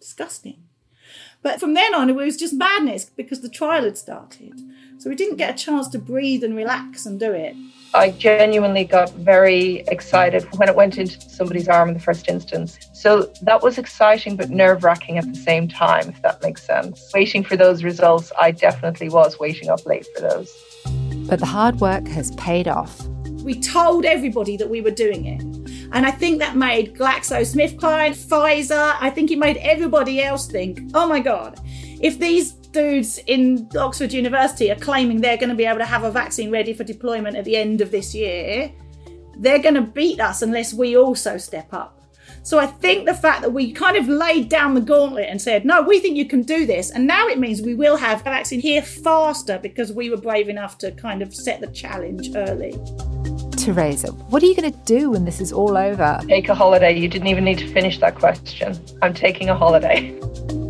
Disgusting. 0.00 0.62
But 1.42 1.60
from 1.60 1.74
then 1.74 1.94
on, 1.94 2.08
it 2.08 2.16
was 2.16 2.36
just 2.36 2.54
madness 2.54 3.04
because 3.04 3.42
the 3.42 3.48
trial 3.48 3.84
had 3.84 3.98
started. 3.98 4.60
So 4.98 5.08
we 5.08 5.16
didn't 5.16 5.36
get 5.36 5.54
a 5.54 5.64
chance 5.64 5.88
to 5.88 5.98
breathe 5.98 6.42
and 6.42 6.56
relax 6.56 7.06
and 7.06 7.20
do 7.20 7.32
it. 7.32 7.54
I 7.94 8.10
genuinely 8.10 8.84
got 8.84 9.10
very 9.14 9.84
excited 9.88 10.44
when 10.58 10.68
it 10.68 10.76
went 10.76 10.98
into 10.98 11.18
somebody's 11.30 11.68
arm 11.68 11.88
in 11.88 11.94
the 11.94 12.00
first 12.00 12.28
instance. 12.28 12.78
So 12.92 13.32
that 13.42 13.62
was 13.62 13.78
exciting 13.78 14.36
but 14.36 14.50
nerve 14.50 14.84
wracking 14.84 15.16
at 15.16 15.26
the 15.26 15.38
same 15.38 15.68
time, 15.68 16.10
if 16.10 16.20
that 16.22 16.42
makes 16.42 16.62
sense. 16.62 17.10
Waiting 17.14 17.42
for 17.42 17.56
those 17.56 17.82
results, 17.82 18.30
I 18.38 18.50
definitely 18.50 19.08
was 19.08 19.38
waiting 19.38 19.70
up 19.70 19.86
late 19.86 20.06
for 20.14 20.20
those. 20.20 20.54
But 21.28 21.40
the 21.40 21.46
hard 21.46 21.80
work 21.80 22.06
has 22.08 22.30
paid 22.32 22.68
off 22.68 23.06
We 23.42 23.58
told 23.58 24.04
everybody 24.04 24.56
that 24.58 24.68
we 24.68 24.82
were 24.82 24.90
doing 24.90 25.24
it. 25.24 25.40
And 25.92 26.04
I 26.04 26.10
think 26.10 26.40
that 26.40 26.56
made 26.56 26.94
GlaxoSmithKline, 26.94 28.10
Pfizer, 28.10 28.96
I 29.00 29.08
think 29.08 29.30
it 29.30 29.38
made 29.38 29.56
everybody 29.58 30.22
else 30.22 30.46
think, 30.46 30.80
oh 30.92 31.08
my 31.08 31.20
God, 31.20 31.58
if 32.00 32.18
these 32.18 32.57
dudes 32.72 33.18
in 33.26 33.68
Oxford 33.76 34.12
University 34.12 34.70
are 34.70 34.76
claiming 34.76 35.20
they're 35.20 35.36
going 35.36 35.48
to 35.48 35.54
be 35.54 35.64
able 35.64 35.78
to 35.78 35.84
have 35.84 36.04
a 36.04 36.10
vaccine 36.10 36.50
ready 36.50 36.72
for 36.72 36.84
deployment 36.84 37.36
at 37.36 37.44
the 37.44 37.56
end 37.56 37.80
of 37.80 37.90
this 37.90 38.14
year, 38.14 38.72
they're 39.38 39.62
going 39.62 39.74
to 39.74 39.82
beat 39.82 40.20
us 40.20 40.42
unless 40.42 40.74
we 40.74 40.96
also 40.96 41.36
step 41.36 41.72
up. 41.72 41.94
So 42.42 42.58
I 42.58 42.66
think 42.66 43.06
the 43.06 43.14
fact 43.14 43.42
that 43.42 43.50
we 43.50 43.72
kind 43.72 43.96
of 43.96 44.08
laid 44.08 44.48
down 44.48 44.74
the 44.74 44.80
gauntlet 44.80 45.28
and 45.28 45.40
said, 45.40 45.64
no, 45.64 45.82
we 45.82 46.00
think 46.00 46.16
you 46.16 46.26
can 46.26 46.42
do 46.42 46.66
this. 46.66 46.90
And 46.90 47.06
now 47.06 47.26
it 47.28 47.38
means 47.38 47.60
we 47.60 47.74
will 47.74 47.96
have 47.96 48.20
a 48.20 48.24
vaccine 48.24 48.60
here 48.60 48.82
faster 48.82 49.58
because 49.58 49.92
we 49.92 50.10
were 50.10 50.16
brave 50.16 50.48
enough 50.48 50.78
to 50.78 50.92
kind 50.92 51.22
of 51.22 51.34
set 51.34 51.60
the 51.60 51.66
challenge 51.68 52.30
early. 52.34 52.72
Teresa, 53.56 54.12
what 54.30 54.42
are 54.42 54.46
you 54.46 54.56
going 54.56 54.72
to 54.72 54.78
do 54.84 55.10
when 55.10 55.24
this 55.24 55.40
is 55.40 55.52
all 55.52 55.76
over? 55.76 56.18
Take 56.26 56.48
a 56.48 56.54
holiday. 56.54 56.96
You 56.98 57.08
didn't 57.08 57.28
even 57.28 57.44
need 57.44 57.58
to 57.58 57.70
finish 57.72 57.98
that 57.98 58.14
question. 58.14 58.78
I'm 59.02 59.12
taking 59.12 59.50
a 59.50 59.54
holiday. 59.54 60.18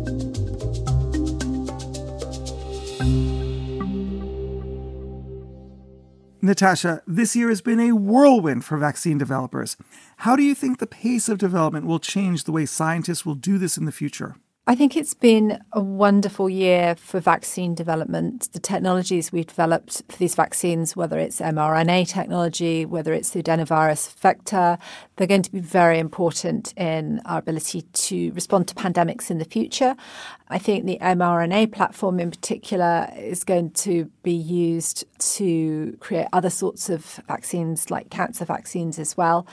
Natasha, 6.41 7.01
this 7.05 7.35
year 7.35 7.49
has 7.49 7.61
been 7.61 7.81
a 7.81 7.91
whirlwind 7.91 8.63
for 8.63 8.77
vaccine 8.77 9.17
developers. 9.17 9.75
How 10.17 10.37
do 10.37 10.43
you 10.43 10.55
think 10.55 10.79
the 10.79 10.87
pace 10.87 11.27
of 11.27 11.37
development 11.37 11.85
will 11.85 11.99
change 11.99 12.45
the 12.45 12.53
way 12.53 12.65
scientists 12.65 13.25
will 13.25 13.35
do 13.35 13.57
this 13.57 13.77
in 13.77 13.83
the 13.83 13.91
future? 13.91 14.35
I 14.69 14.75
think 14.75 14.95
it's 14.95 15.15
been 15.15 15.63
a 15.73 15.81
wonderful 15.81 16.47
year 16.47 16.93
for 16.93 17.19
vaccine 17.19 17.73
development. 17.73 18.53
The 18.53 18.59
technologies 18.59 19.31
we've 19.31 19.47
developed 19.47 20.03
for 20.07 20.17
these 20.17 20.35
vaccines, 20.35 20.95
whether 20.95 21.17
it's 21.17 21.41
mRNA 21.41 22.07
technology, 22.07 22.85
whether 22.85 23.11
it's 23.11 23.31
the 23.31 23.41
adenovirus 23.41 24.13
vector, 24.19 24.77
they're 25.15 25.25
going 25.25 25.41
to 25.41 25.51
be 25.51 25.59
very 25.59 25.97
important 25.97 26.71
in 26.77 27.19
our 27.25 27.39
ability 27.39 27.81
to 27.81 28.31
respond 28.33 28.67
to 28.67 28.75
pandemics 28.75 29.31
in 29.31 29.39
the 29.39 29.43
future. 29.43 29.95
I 30.49 30.59
think 30.59 30.85
the 30.85 30.99
mRNA 31.01 31.71
platform 31.71 32.19
in 32.19 32.29
particular 32.29 33.09
is 33.17 33.43
going 33.43 33.71
to 33.71 34.05
be 34.21 34.35
used 34.35 35.03
to 35.37 35.97
create 35.99 36.27
other 36.31 36.51
sorts 36.51 36.91
of 36.91 37.03
vaccines, 37.27 37.89
like 37.89 38.11
cancer 38.11 38.45
vaccines 38.45 38.99
as 38.99 39.17
well. 39.17 39.47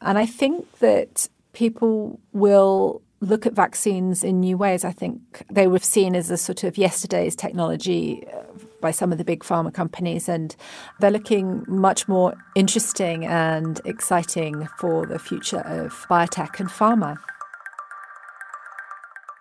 And 0.00 0.18
I 0.18 0.26
think 0.26 0.80
that 0.80 1.28
people 1.52 2.18
will 2.32 3.00
look 3.20 3.46
at 3.46 3.54
vaccines 3.54 4.22
in 4.22 4.40
new 4.40 4.58
ways. 4.58 4.84
I 4.84 4.92
think 4.92 5.44
they 5.50 5.66
were 5.66 5.78
seen 5.78 6.14
as 6.14 6.30
a 6.30 6.36
sort 6.36 6.64
of 6.64 6.76
yesterday's 6.76 7.34
technology 7.34 8.26
uh, 8.32 8.42
by 8.80 8.90
some 8.90 9.12
of 9.12 9.18
the 9.18 9.24
big 9.24 9.42
pharma 9.42 9.72
companies, 9.72 10.28
and 10.28 10.54
they're 11.00 11.10
looking 11.10 11.64
much 11.66 12.08
more 12.08 12.34
interesting 12.54 13.26
and 13.26 13.80
exciting 13.84 14.68
for 14.78 15.06
the 15.06 15.18
future 15.18 15.60
of 15.60 15.92
biotech 16.08 16.60
and 16.60 16.68
pharma. 16.68 17.16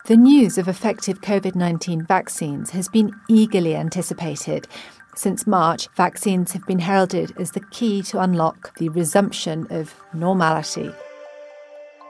The 0.05 0.15
news 0.15 0.57
of 0.57 0.67
effective 0.67 1.21
COVID 1.21 1.55
19 1.55 2.05
vaccines 2.05 2.69
has 2.69 2.87
been 2.87 3.11
eagerly 3.27 3.75
anticipated. 3.75 4.67
Since 5.15 5.47
March, 5.47 5.87
vaccines 5.95 6.51
have 6.51 6.65
been 6.67 6.79
heralded 6.79 7.33
as 7.39 7.51
the 7.51 7.65
key 7.71 8.03
to 8.03 8.19
unlock 8.19 8.77
the 8.77 8.89
resumption 8.89 9.65
of 9.69 9.95
normality. 10.13 10.91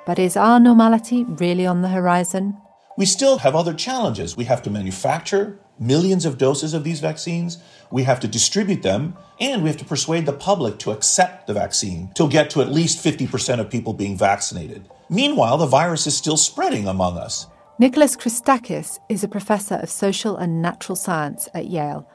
But 0.06 0.20
is 0.20 0.38
our 0.38 0.60
normality 0.60 1.24
really 1.24 1.66
on 1.66 1.82
the 1.82 1.90
horizon? 1.90 2.58
We 2.98 3.06
still 3.06 3.40
have 3.40 3.56
other 3.56 3.74
challenges. 3.74 4.38
We 4.38 4.46
have 4.46 4.62
to 4.64 4.70
manufacture 4.70 5.60
millions 5.80 6.26
of 6.26 6.38
doses 6.38 6.74
of 6.74 6.84
these 6.84 7.00
vaccines, 7.00 7.58
we 7.92 8.04
have 8.04 8.20
to 8.22 8.28
distribute 8.28 8.82
them, 8.82 9.16
and 9.40 9.64
we 9.64 9.70
have 9.70 9.78
to 9.78 9.86
persuade 9.86 10.26
the 10.26 10.34
public 10.34 10.80
to 10.80 10.92
accept 10.92 11.48
the 11.48 11.54
vaccine 11.54 12.12
to 12.16 12.30
get 12.30 12.50
to 12.52 12.62
at 12.62 12.72
least 12.72 13.04
50% 13.04 13.60
of 13.60 13.70
people 13.70 13.94
being 13.94 14.18
vaccinated. 14.18 14.88
Meanwhile, 15.10 15.58
the 15.58 15.66
virus 15.66 16.08
is 16.08 16.18
still 16.18 16.38
spreading 16.38 16.88
among 16.88 17.18
us. 17.18 17.48
Nicholas 17.78 18.16
Christakis 18.16 19.00
is 19.10 19.24
a 19.24 19.28
professor 19.28 19.76
of 19.76 19.90
social 19.90 20.38
and 20.38 20.62
natural 20.62 20.96
science 20.96 21.50
at 21.54 21.68
Yale. 21.68 22.10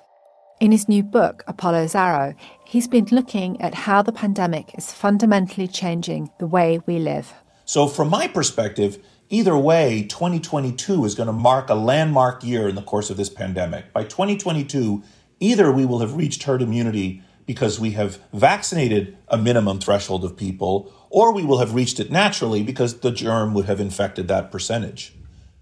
In 0.59 0.72
his 0.72 0.88
new 0.88 1.03
book, 1.03 1.42
Apollo's 1.46 1.94
Arrow, 1.94 2.35
he's 2.64 2.88
been 2.88 3.07
looking 3.11 3.61
at 3.61 3.74
how 3.74 4.03
the 4.03 4.12
pandemic 4.12 4.74
is 4.76 4.92
fundamentally 4.92 5.68
changing 5.68 6.31
the 6.38 6.46
way 6.46 6.81
we 6.87 6.98
live. 6.98 7.33
So, 7.70 7.87
from 7.87 8.09
my 8.09 8.26
perspective, 8.26 8.98
either 9.28 9.56
way, 9.56 10.02
2022 10.02 11.04
is 11.04 11.14
going 11.14 11.28
to 11.28 11.33
mark 11.33 11.70
a 11.70 11.76
landmark 11.76 12.42
year 12.42 12.66
in 12.66 12.74
the 12.74 12.83
course 12.83 13.11
of 13.11 13.16
this 13.16 13.28
pandemic. 13.28 13.92
By 13.92 14.02
2022, 14.02 15.04
either 15.38 15.70
we 15.70 15.87
will 15.87 16.00
have 16.00 16.16
reached 16.16 16.42
herd 16.42 16.62
immunity 16.62 17.22
because 17.46 17.78
we 17.78 17.92
have 17.92 18.18
vaccinated 18.33 19.16
a 19.28 19.38
minimum 19.38 19.78
threshold 19.78 20.24
of 20.24 20.37
people, 20.37 20.92
or 21.11 21.33
we 21.33 21.44
will 21.44 21.59
have 21.59 21.72
reached 21.72 22.00
it 22.00 22.11
naturally 22.11 22.64
because 22.64 22.98
the 22.98 23.12
germ 23.12 23.54
would 23.54 23.66
have 23.66 23.78
infected 23.78 24.26
that 24.26 24.50
percentage. 24.50 25.14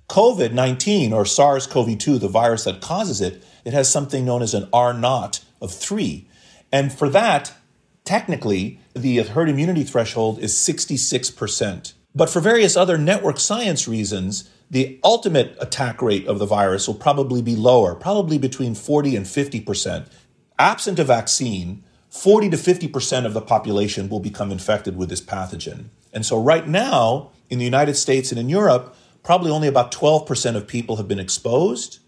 COVID 0.08 0.52
19 0.52 1.12
or 1.12 1.26
SARS 1.26 1.66
CoV 1.66 1.98
2, 1.98 2.18
the 2.18 2.26
virus 2.26 2.64
that 2.64 2.80
causes 2.80 3.20
it, 3.20 3.44
it 3.66 3.74
has 3.74 3.92
something 3.92 4.24
known 4.24 4.40
as 4.40 4.54
an 4.54 4.66
R 4.72 4.94
naught 4.94 5.44
of 5.60 5.74
three. 5.74 6.26
And 6.72 6.90
for 6.90 7.10
that, 7.10 7.52
technically, 8.06 8.80
the 8.94 9.18
herd 9.18 9.50
immunity 9.50 9.84
threshold 9.84 10.38
is 10.38 10.54
66%. 10.54 11.92
But 12.18 12.28
for 12.28 12.40
various 12.40 12.76
other 12.76 12.98
network 12.98 13.38
science 13.38 13.86
reasons, 13.86 14.50
the 14.68 14.98
ultimate 15.04 15.56
attack 15.60 16.02
rate 16.02 16.26
of 16.26 16.40
the 16.40 16.46
virus 16.46 16.88
will 16.88 16.96
probably 16.96 17.42
be 17.42 17.54
lower, 17.54 17.94
probably 17.94 18.38
between 18.38 18.74
40 18.74 19.14
and 19.14 19.24
50%. 19.24 20.08
Absent 20.58 20.98
a 20.98 21.04
vaccine, 21.04 21.84
40 22.10 22.50
to 22.50 22.56
50% 22.56 23.24
of 23.24 23.34
the 23.34 23.40
population 23.40 24.08
will 24.08 24.18
become 24.18 24.50
infected 24.50 24.96
with 24.96 25.10
this 25.10 25.20
pathogen. 25.20 25.90
And 26.12 26.26
so, 26.26 26.42
right 26.42 26.66
now, 26.66 27.30
in 27.50 27.60
the 27.60 27.64
United 27.64 27.94
States 27.94 28.32
and 28.32 28.40
in 28.40 28.48
Europe, 28.48 28.96
probably 29.22 29.52
only 29.52 29.68
about 29.68 29.92
12% 29.92 30.56
of 30.56 30.66
people 30.66 30.96
have 30.96 31.06
been 31.06 31.20
exposed. 31.20 32.00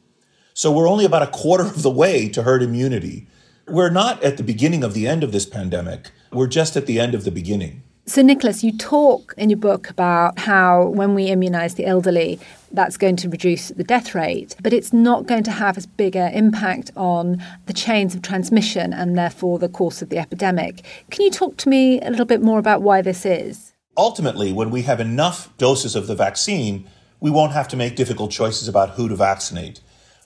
So, 0.55 0.73
we're 0.73 0.89
only 0.89 1.05
about 1.05 1.23
a 1.23 1.29
quarter 1.29 1.67
of 1.67 1.85
the 1.85 1.89
way 1.89 2.29
to 2.31 2.43
herd 2.43 2.65
immunity. 2.65 3.29
We're 3.69 3.91
not 3.91 4.21
at 4.25 4.39
the 4.39 4.43
beginning 4.43 4.83
of 4.83 4.93
the 4.93 5.07
end 5.07 5.23
of 5.23 5.31
this 5.31 5.47
pandemic, 5.47 6.11
we're 6.33 6.49
just 6.49 6.77
at 6.77 6.87
the 6.87 6.99
end 6.99 7.15
of 7.15 7.23
the 7.23 7.31
beginning. 7.31 7.85
So, 8.11 8.23
Nicholas, 8.23 8.65
you 8.65 8.77
talk 8.77 9.35
in 9.37 9.51
your 9.51 9.59
book 9.61 9.89
about 9.89 10.37
how 10.41 10.89
when 10.89 11.15
we 11.15 11.29
immunise 11.29 11.77
the 11.77 11.87
elderly, 11.87 12.41
that's 12.73 12.97
going 12.97 13.15
to 13.15 13.29
reduce 13.29 13.69
the 13.69 13.85
death 13.85 14.17
rate, 14.17 14.57
but 14.61 14.73
it's 14.73 14.93
not 14.93 15.29
going 15.29 15.45
to 15.45 15.53
have 15.53 15.79
as 15.79 15.87
big 15.87 16.17
an 16.17 16.33
impact 16.33 16.91
on 16.97 17.41
the 17.67 17.73
chains 17.73 18.17
of 18.17 18.23
transmission 18.23 18.93
and 18.93 19.17
therefore 19.17 19.61
the 19.61 19.69
course 19.69 20.03
of 20.03 20.09
the 20.09 20.19
epidemic. 20.19 20.83
Can 21.13 21.25
you 21.25 21.31
talk 21.31 21.57
to 21.59 21.69
me 21.69 22.01
a 22.01 22.11
little 22.11 22.27
bit 22.27 22.43
more 22.43 22.59
about 22.59 22.83
why 22.83 23.01
this 23.01 23.25
is? 23.25 23.75
Ultimately, 23.97 24.53
when 24.53 24.73
we 24.73 24.83
have 24.83 24.99
enough 24.99 25.57
doses 25.57 25.95
of 25.95 26.09
the 26.09 26.17
vaccine, 26.17 26.89
we 27.21 27.31
won't 27.31 27.53
have 27.53 27.69
to 27.69 27.77
make 27.77 27.95
difficult 27.95 28.33
choices 28.33 28.67
about 28.67 28.91
who 28.91 29.09
to 29.09 29.15
vaccinate. 29.15 29.83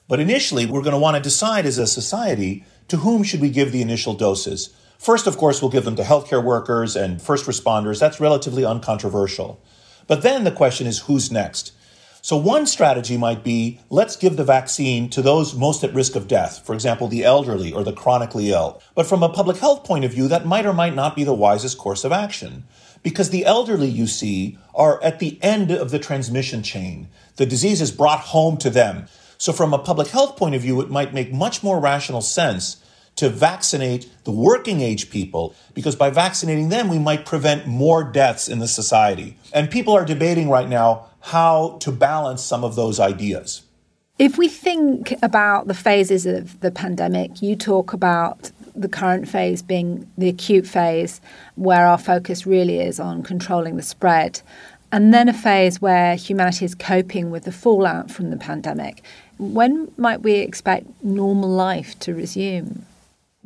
But 0.08 0.20
initially, 0.20 0.64
we're 0.64 0.80
going 0.80 0.92
to 0.92 0.98
want 0.98 1.18
to 1.18 1.22
decide 1.22 1.66
as 1.66 1.76
a 1.76 1.86
society 1.86 2.64
to 2.88 2.96
whom 2.96 3.22
should 3.22 3.42
we 3.42 3.50
give 3.50 3.72
the 3.72 3.82
initial 3.82 4.14
doses. 4.14 4.74
First, 4.98 5.26
of 5.26 5.36
course, 5.36 5.60
we'll 5.60 5.70
give 5.70 5.84
them 5.84 5.96
to 5.96 6.02
healthcare 6.02 6.42
workers 6.42 6.96
and 6.96 7.20
first 7.20 7.46
responders. 7.46 8.00
That's 8.00 8.20
relatively 8.20 8.64
uncontroversial. 8.64 9.60
But 10.06 10.22
then 10.22 10.44
the 10.44 10.50
question 10.50 10.86
is 10.86 11.00
who's 11.00 11.30
next? 11.30 11.72
So, 12.24 12.38
one 12.38 12.66
strategy 12.66 13.18
might 13.18 13.44
be 13.44 13.80
let's 13.90 14.16
give 14.16 14.38
the 14.38 14.44
vaccine 14.44 15.10
to 15.10 15.20
those 15.20 15.54
most 15.54 15.84
at 15.84 15.92
risk 15.92 16.16
of 16.16 16.26
death, 16.26 16.64
for 16.64 16.72
example, 16.72 17.06
the 17.06 17.22
elderly 17.22 17.70
or 17.70 17.84
the 17.84 17.92
chronically 17.92 18.50
ill. 18.50 18.80
But 18.94 19.06
from 19.06 19.22
a 19.22 19.28
public 19.28 19.58
health 19.58 19.84
point 19.84 20.06
of 20.06 20.12
view, 20.12 20.26
that 20.28 20.46
might 20.46 20.64
or 20.64 20.72
might 20.72 20.94
not 20.94 21.14
be 21.14 21.24
the 21.24 21.34
wisest 21.34 21.76
course 21.76 22.02
of 22.02 22.12
action. 22.12 22.64
Because 23.02 23.28
the 23.28 23.44
elderly, 23.44 23.88
you 23.88 24.06
see, 24.06 24.56
are 24.74 25.02
at 25.04 25.18
the 25.18 25.38
end 25.42 25.70
of 25.70 25.90
the 25.90 25.98
transmission 25.98 26.62
chain. 26.62 27.08
The 27.36 27.44
disease 27.44 27.82
is 27.82 27.92
brought 27.92 28.20
home 28.20 28.56
to 28.56 28.70
them. 28.70 29.04
So, 29.36 29.52
from 29.52 29.74
a 29.74 29.78
public 29.78 30.08
health 30.08 30.38
point 30.38 30.54
of 30.54 30.62
view, 30.62 30.80
it 30.80 30.88
might 30.88 31.12
make 31.12 31.30
much 31.30 31.62
more 31.62 31.78
rational 31.78 32.22
sense 32.22 32.82
to 33.16 33.28
vaccinate 33.28 34.08
the 34.24 34.30
working 34.30 34.80
age 34.80 35.10
people 35.10 35.54
because 35.74 35.96
by 35.96 36.10
vaccinating 36.10 36.68
them, 36.68 36.88
we 36.88 36.98
might 36.98 37.24
prevent 37.24 37.66
more 37.66 38.02
deaths 38.04 38.48
in 38.48 38.58
the 38.58 38.68
society. 38.68 39.36
And 39.52 39.70
people 39.70 39.94
are 39.94 40.04
debating 40.04 40.48
right 40.48 40.68
now 40.68 41.06
how 41.20 41.78
to 41.80 41.92
balance 41.92 42.42
some 42.42 42.64
of 42.64 42.74
those 42.74 43.00
ideas. 43.00 43.62
If 44.18 44.38
we 44.38 44.48
think 44.48 45.14
about 45.22 45.66
the 45.66 45.74
phases 45.74 46.26
of 46.26 46.60
the 46.60 46.70
pandemic, 46.70 47.42
you 47.42 47.56
talk 47.56 47.92
about 47.92 48.52
the 48.76 48.88
current 48.88 49.28
phase 49.28 49.62
being 49.62 50.08
the 50.18 50.28
acute 50.28 50.66
phase, 50.66 51.20
where 51.56 51.86
our 51.86 51.98
focus 51.98 52.46
really 52.46 52.80
is 52.80 53.00
on 53.00 53.22
controlling 53.22 53.76
the 53.76 53.82
spread, 53.82 54.40
and 54.92 55.12
then 55.12 55.28
a 55.28 55.32
phase 55.32 55.80
where 55.80 56.14
humanity 56.14 56.64
is 56.64 56.74
coping 56.74 57.30
with 57.30 57.44
the 57.44 57.52
fallout 57.52 58.10
from 58.10 58.30
the 58.30 58.36
pandemic. 58.36 59.02
When 59.38 59.90
might 59.96 60.22
we 60.22 60.34
expect 60.34 60.86
normal 61.02 61.48
life 61.48 61.98
to 62.00 62.14
resume? 62.14 62.86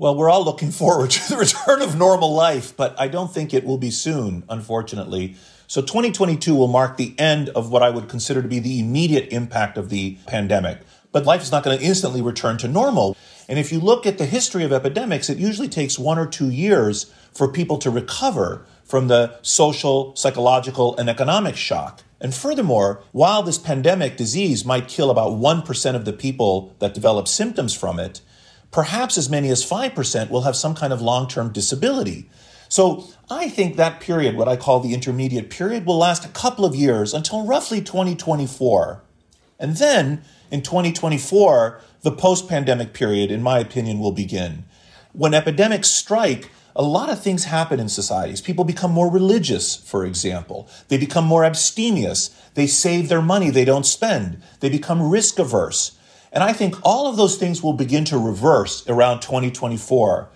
Well, 0.00 0.14
we're 0.14 0.30
all 0.30 0.44
looking 0.44 0.70
forward 0.82 1.10
to 1.10 1.28
the 1.28 1.36
return 1.36 1.82
of 1.82 1.98
normal 1.98 2.32
life, 2.32 2.76
but 2.76 2.98
I 3.00 3.08
don't 3.08 3.34
think 3.34 3.52
it 3.52 3.64
will 3.64 3.78
be 3.78 3.90
soon, 3.90 4.44
unfortunately. 4.48 5.34
So 5.66 5.82
2022 5.82 6.54
will 6.54 6.68
mark 6.68 6.96
the 6.96 7.18
end 7.18 7.48
of 7.50 7.70
what 7.70 7.82
I 7.82 7.90
would 7.90 8.08
consider 8.08 8.40
to 8.40 8.46
be 8.48 8.60
the 8.60 8.78
immediate 8.78 9.32
impact 9.32 9.76
of 9.76 9.90
the 9.90 10.16
pandemic. 10.26 10.78
but 11.10 11.24
life 11.24 11.42
is 11.42 11.50
not 11.50 11.64
going 11.64 11.76
to 11.76 11.84
instantly 11.84 12.20
return 12.20 12.58
to 12.58 12.68
normal. 12.68 13.16
And 13.48 13.58
if 13.58 13.72
you 13.72 13.80
look 13.80 14.06
at 14.06 14.18
the 14.18 14.26
history 14.26 14.62
of 14.62 14.74
epidemics, 14.74 15.30
it 15.30 15.38
usually 15.38 15.68
takes 15.68 15.98
one 15.98 16.18
or 16.18 16.26
two 16.26 16.50
years 16.50 17.12
for 17.32 17.48
people 17.48 17.78
to 17.78 17.90
recover 17.90 18.66
from 18.84 19.08
the 19.08 19.34
social, 19.42 20.14
psychological, 20.14 20.96
and 20.98 21.08
economic 21.08 21.56
shock. 21.56 22.02
And 22.20 22.34
furthermore, 22.34 23.02
while 23.12 23.42
this 23.42 23.56
pandemic 23.56 24.18
disease 24.18 24.66
might 24.66 24.86
kill 24.86 25.10
about 25.10 25.32
1% 25.32 25.94
of 25.94 26.04
the 26.04 26.12
people 26.12 26.76
that 26.78 26.94
develop 26.94 27.26
symptoms 27.26 27.72
from 27.74 27.98
it, 27.98 28.20
perhaps 28.70 29.18
as 29.18 29.30
many 29.30 29.48
as 29.48 29.68
5% 29.68 30.30
will 30.30 30.42
have 30.42 30.56
some 30.56 30.74
kind 30.74 30.92
of 30.92 31.00
long 31.00 31.28
term 31.28 31.52
disability. 31.52 32.30
So 32.68 33.08
I 33.30 33.48
think 33.48 33.76
that 33.76 34.00
period, 34.00 34.36
what 34.36 34.48
I 34.48 34.56
call 34.56 34.80
the 34.80 34.94
intermediate 34.94 35.50
period, 35.50 35.86
will 35.86 35.98
last 35.98 36.24
a 36.24 36.28
couple 36.28 36.64
of 36.64 36.74
years 36.74 37.14
until 37.14 37.46
roughly 37.46 37.80
2024. 37.80 39.02
And 39.58 39.76
then 39.76 40.22
in 40.50 40.62
2024, 40.62 41.80
the 42.02 42.12
post 42.12 42.48
pandemic 42.48 42.92
period, 42.92 43.30
in 43.30 43.42
my 43.42 43.58
opinion, 43.58 43.98
will 43.98 44.12
begin. 44.12 44.64
When 45.12 45.34
epidemics 45.34 45.90
strike, 45.90 46.50
a 46.76 46.82
lot 46.82 47.10
of 47.10 47.20
things 47.20 47.44
happen 47.44 47.80
in 47.80 47.88
societies. 47.88 48.40
People 48.40 48.64
become 48.64 48.92
more 48.92 49.10
religious, 49.10 49.74
for 49.74 50.06
example. 50.06 50.68
They 50.88 50.96
become 50.96 51.24
more 51.24 51.44
abstemious. 51.44 52.28
They 52.54 52.68
save 52.68 53.08
their 53.08 53.22
money, 53.22 53.50
they 53.50 53.64
don't 53.64 53.86
spend. 53.86 54.40
They 54.60 54.68
become 54.68 55.10
risk 55.10 55.38
averse. 55.38 55.97
And 56.32 56.44
I 56.44 56.52
think 56.52 56.76
all 56.82 57.06
of 57.06 57.16
those 57.16 57.36
things 57.36 57.62
will 57.62 57.72
begin 57.72 58.04
to 58.06 58.18
reverse 58.18 58.86
around 58.88 59.20
2024. 59.20 60.30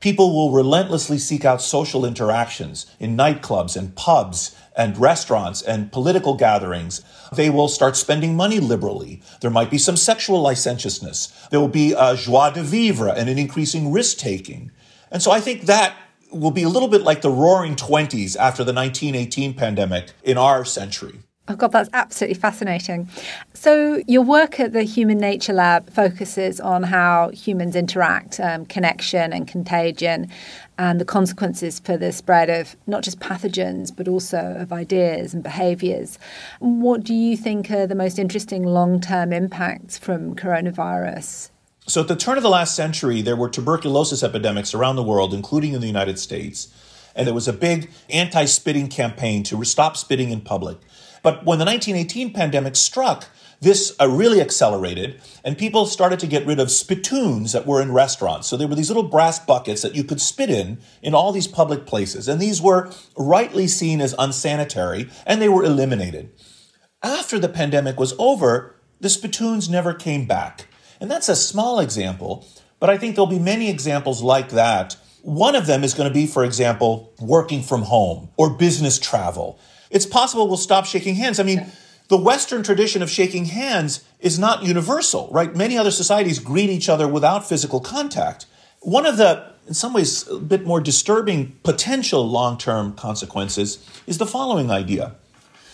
People 0.00 0.34
will 0.34 0.52
relentlessly 0.52 1.18
seek 1.18 1.44
out 1.44 1.62
social 1.62 2.04
interactions 2.04 2.86
in 3.00 3.16
nightclubs 3.16 3.76
and 3.76 3.94
pubs 3.96 4.54
and 4.76 4.98
restaurants 4.98 5.62
and 5.62 5.90
political 5.90 6.34
gatherings. 6.34 7.02
They 7.34 7.48
will 7.48 7.68
start 7.68 7.96
spending 7.96 8.36
money 8.36 8.60
liberally. 8.60 9.22
There 9.40 9.50
might 9.50 9.70
be 9.70 9.78
some 9.78 9.96
sexual 9.96 10.42
licentiousness. 10.42 11.32
There 11.50 11.60
will 11.60 11.68
be 11.68 11.94
a 11.96 12.14
joie 12.14 12.50
de 12.50 12.62
vivre 12.62 13.08
and 13.08 13.30
an 13.30 13.38
increasing 13.38 13.90
risk 13.90 14.18
taking. 14.18 14.70
And 15.10 15.22
so 15.22 15.30
I 15.30 15.40
think 15.40 15.62
that 15.62 15.96
will 16.30 16.50
be 16.50 16.62
a 16.62 16.68
little 16.68 16.88
bit 16.88 17.02
like 17.02 17.22
the 17.22 17.30
roaring 17.30 17.74
20s 17.74 18.36
after 18.36 18.64
the 18.64 18.74
1918 18.74 19.54
pandemic 19.54 20.12
in 20.22 20.36
our 20.36 20.64
century. 20.64 21.20
Oh, 21.48 21.54
God, 21.54 21.70
that's 21.70 21.90
absolutely 21.92 22.34
fascinating. 22.34 23.08
So, 23.54 24.02
your 24.08 24.22
work 24.22 24.58
at 24.58 24.72
the 24.72 24.82
Human 24.82 25.18
Nature 25.18 25.52
Lab 25.52 25.88
focuses 25.90 26.58
on 26.58 26.82
how 26.82 27.28
humans 27.30 27.76
interact, 27.76 28.40
um, 28.40 28.66
connection 28.66 29.32
and 29.32 29.46
contagion, 29.46 30.28
and 30.76 31.00
the 31.00 31.04
consequences 31.04 31.78
for 31.78 31.96
the 31.96 32.10
spread 32.10 32.50
of 32.50 32.74
not 32.88 33.04
just 33.04 33.20
pathogens, 33.20 33.94
but 33.94 34.08
also 34.08 34.56
of 34.58 34.72
ideas 34.72 35.34
and 35.34 35.44
behaviours. 35.44 36.18
What 36.58 37.04
do 37.04 37.14
you 37.14 37.36
think 37.36 37.70
are 37.70 37.86
the 37.86 37.94
most 37.94 38.18
interesting 38.18 38.64
long 38.64 39.00
term 39.00 39.32
impacts 39.32 39.96
from 39.96 40.34
coronavirus? 40.34 41.50
So, 41.86 42.00
at 42.00 42.08
the 42.08 42.16
turn 42.16 42.36
of 42.36 42.42
the 42.42 42.50
last 42.50 42.74
century, 42.74 43.22
there 43.22 43.36
were 43.36 43.48
tuberculosis 43.48 44.24
epidemics 44.24 44.74
around 44.74 44.96
the 44.96 45.04
world, 45.04 45.32
including 45.32 45.74
in 45.74 45.80
the 45.80 45.86
United 45.86 46.18
States. 46.18 46.74
And 47.14 47.26
there 47.26 47.34
was 47.34 47.48
a 47.48 47.52
big 47.52 47.90
anti 48.10 48.44
spitting 48.46 48.88
campaign 48.88 49.44
to 49.44 49.64
stop 49.64 49.96
spitting 49.96 50.30
in 50.30 50.40
public. 50.40 50.78
But 51.26 51.44
when 51.44 51.58
the 51.58 51.64
1918 51.64 52.32
pandemic 52.32 52.76
struck, 52.76 53.26
this 53.60 53.96
uh, 54.00 54.08
really 54.08 54.40
accelerated, 54.40 55.20
and 55.42 55.58
people 55.58 55.84
started 55.86 56.20
to 56.20 56.28
get 56.28 56.46
rid 56.46 56.60
of 56.60 56.70
spittoons 56.70 57.50
that 57.50 57.66
were 57.66 57.82
in 57.82 57.90
restaurants. 57.90 58.46
So 58.46 58.56
there 58.56 58.68
were 58.68 58.76
these 58.76 58.90
little 58.90 59.08
brass 59.08 59.40
buckets 59.40 59.82
that 59.82 59.96
you 59.96 60.04
could 60.04 60.20
spit 60.20 60.50
in 60.50 60.78
in 61.02 61.16
all 61.16 61.32
these 61.32 61.48
public 61.48 61.84
places, 61.84 62.28
and 62.28 62.40
these 62.40 62.62
were 62.62 62.92
rightly 63.18 63.66
seen 63.66 64.00
as 64.00 64.14
unsanitary, 64.16 65.10
and 65.26 65.42
they 65.42 65.48
were 65.48 65.64
eliminated. 65.64 66.30
After 67.02 67.40
the 67.40 67.48
pandemic 67.48 67.98
was 67.98 68.14
over, 68.20 68.76
the 69.00 69.10
spittoons 69.10 69.68
never 69.68 69.92
came 69.92 70.26
back. 70.26 70.68
And 71.00 71.10
that's 71.10 71.28
a 71.28 71.34
small 71.34 71.80
example, 71.80 72.46
but 72.78 72.88
I 72.88 72.98
think 72.98 73.16
there'll 73.16 73.26
be 73.26 73.40
many 73.40 73.68
examples 73.68 74.22
like 74.22 74.50
that. 74.50 74.96
One 75.22 75.56
of 75.56 75.66
them 75.66 75.82
is 75.82 75.92
going 75.92 76.08
to 76.08 76.14
be, 76.14 76.28
for 76.28 76.44
example, 76.44 77.12
working 77.18 77.64
from 77.64 77.82
home 77.82 78.28
or 78.36 78.48
business 78.50 79.00
travel. 79.00 79.58
It's 79.90 80.06
possible 80.06 80.48
we'll 80.48 80.56
stop 80.56 80.86
shaking 80.86 81.14
hands. 81.14 81.38
I 81.40 81.42
mean, 81.42 81.66
the 82.08 82.16
Western 82.16 82.62
tradition 82.62 83.02
of 83.02 83.10
shaking 83.10 83.46
hands 83.46 84.04
is 84.20 84.38
not 84.38 84.62
universal, 84.62 85.28
right? 85.32 85.54
Many 85.54 85.76
other 85.76 85.90
societies 85.90 86.38
greet 86.38 86.70
each 86.70 86.88
other 86.88 87.08
without 87.08 87.48
physical 87.48 87.80
contact. 87.80 88.46
One 88.80 89.06
of 89.06 89.16
the, 89.16 89.52
in 89.66 89.74
some 89.74 89.92
ways, 89.92 90.28
a 90.28 90.38
bit 90.38 90.64
more 90.64 90.80
disturbing 90.80 91.58
potential 91.62 92.28
long 92.28 92.58
term 92.58 92.94
consequences 92.94 93.84
is 94.06 94.18
the 94.18 94.26
following 94.26 94.70
idea. 94.70 95.16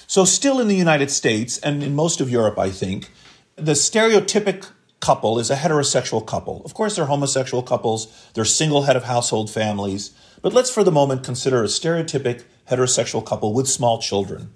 So, 0.07 0.25
still 0.25 0.61
in 0.61 0.69
the 0.69 0.77
United 0.77 1.11
States 1.11 1.59
and 1.59 1.83
in 1.83 1.95
most 1.95 2.21
of 2.21 2.31
Europe, 2.31 2.59
I 2.59 2.71
think, 2.71 3.11
the 3.57 3.73
stereotypic 3.73 4.69
couple 5.01 5.39
is 5.39 5.51
a 5.51 5.57
heterosexual 5.57 6.25
couple. 6.25 6.63
Of 6.65 6.75
course, 6.75 6.97
they're 6.97 7.07
homosexual 7.07 7.63
couples, 7.63 8.31
they're 8.35 8.45
single 8.45 8.83
head 8.83 8.97
of 8.97 9.05
household 9.05 9.51
families, 9.51 10.13
but 10.41 10.53
let's 10.55 10.71
for 10.71 10.85
the 10.85 10.93
moment 10.93 11.25
consider 11.25 11.63
a 11.63 11.67
stereotypic 11.67 12.45
heterosexual 12.71 13.25
couple 13.25 13.53
with 13.53 13.69
small 13.69 14.01
children. 14.01 14.53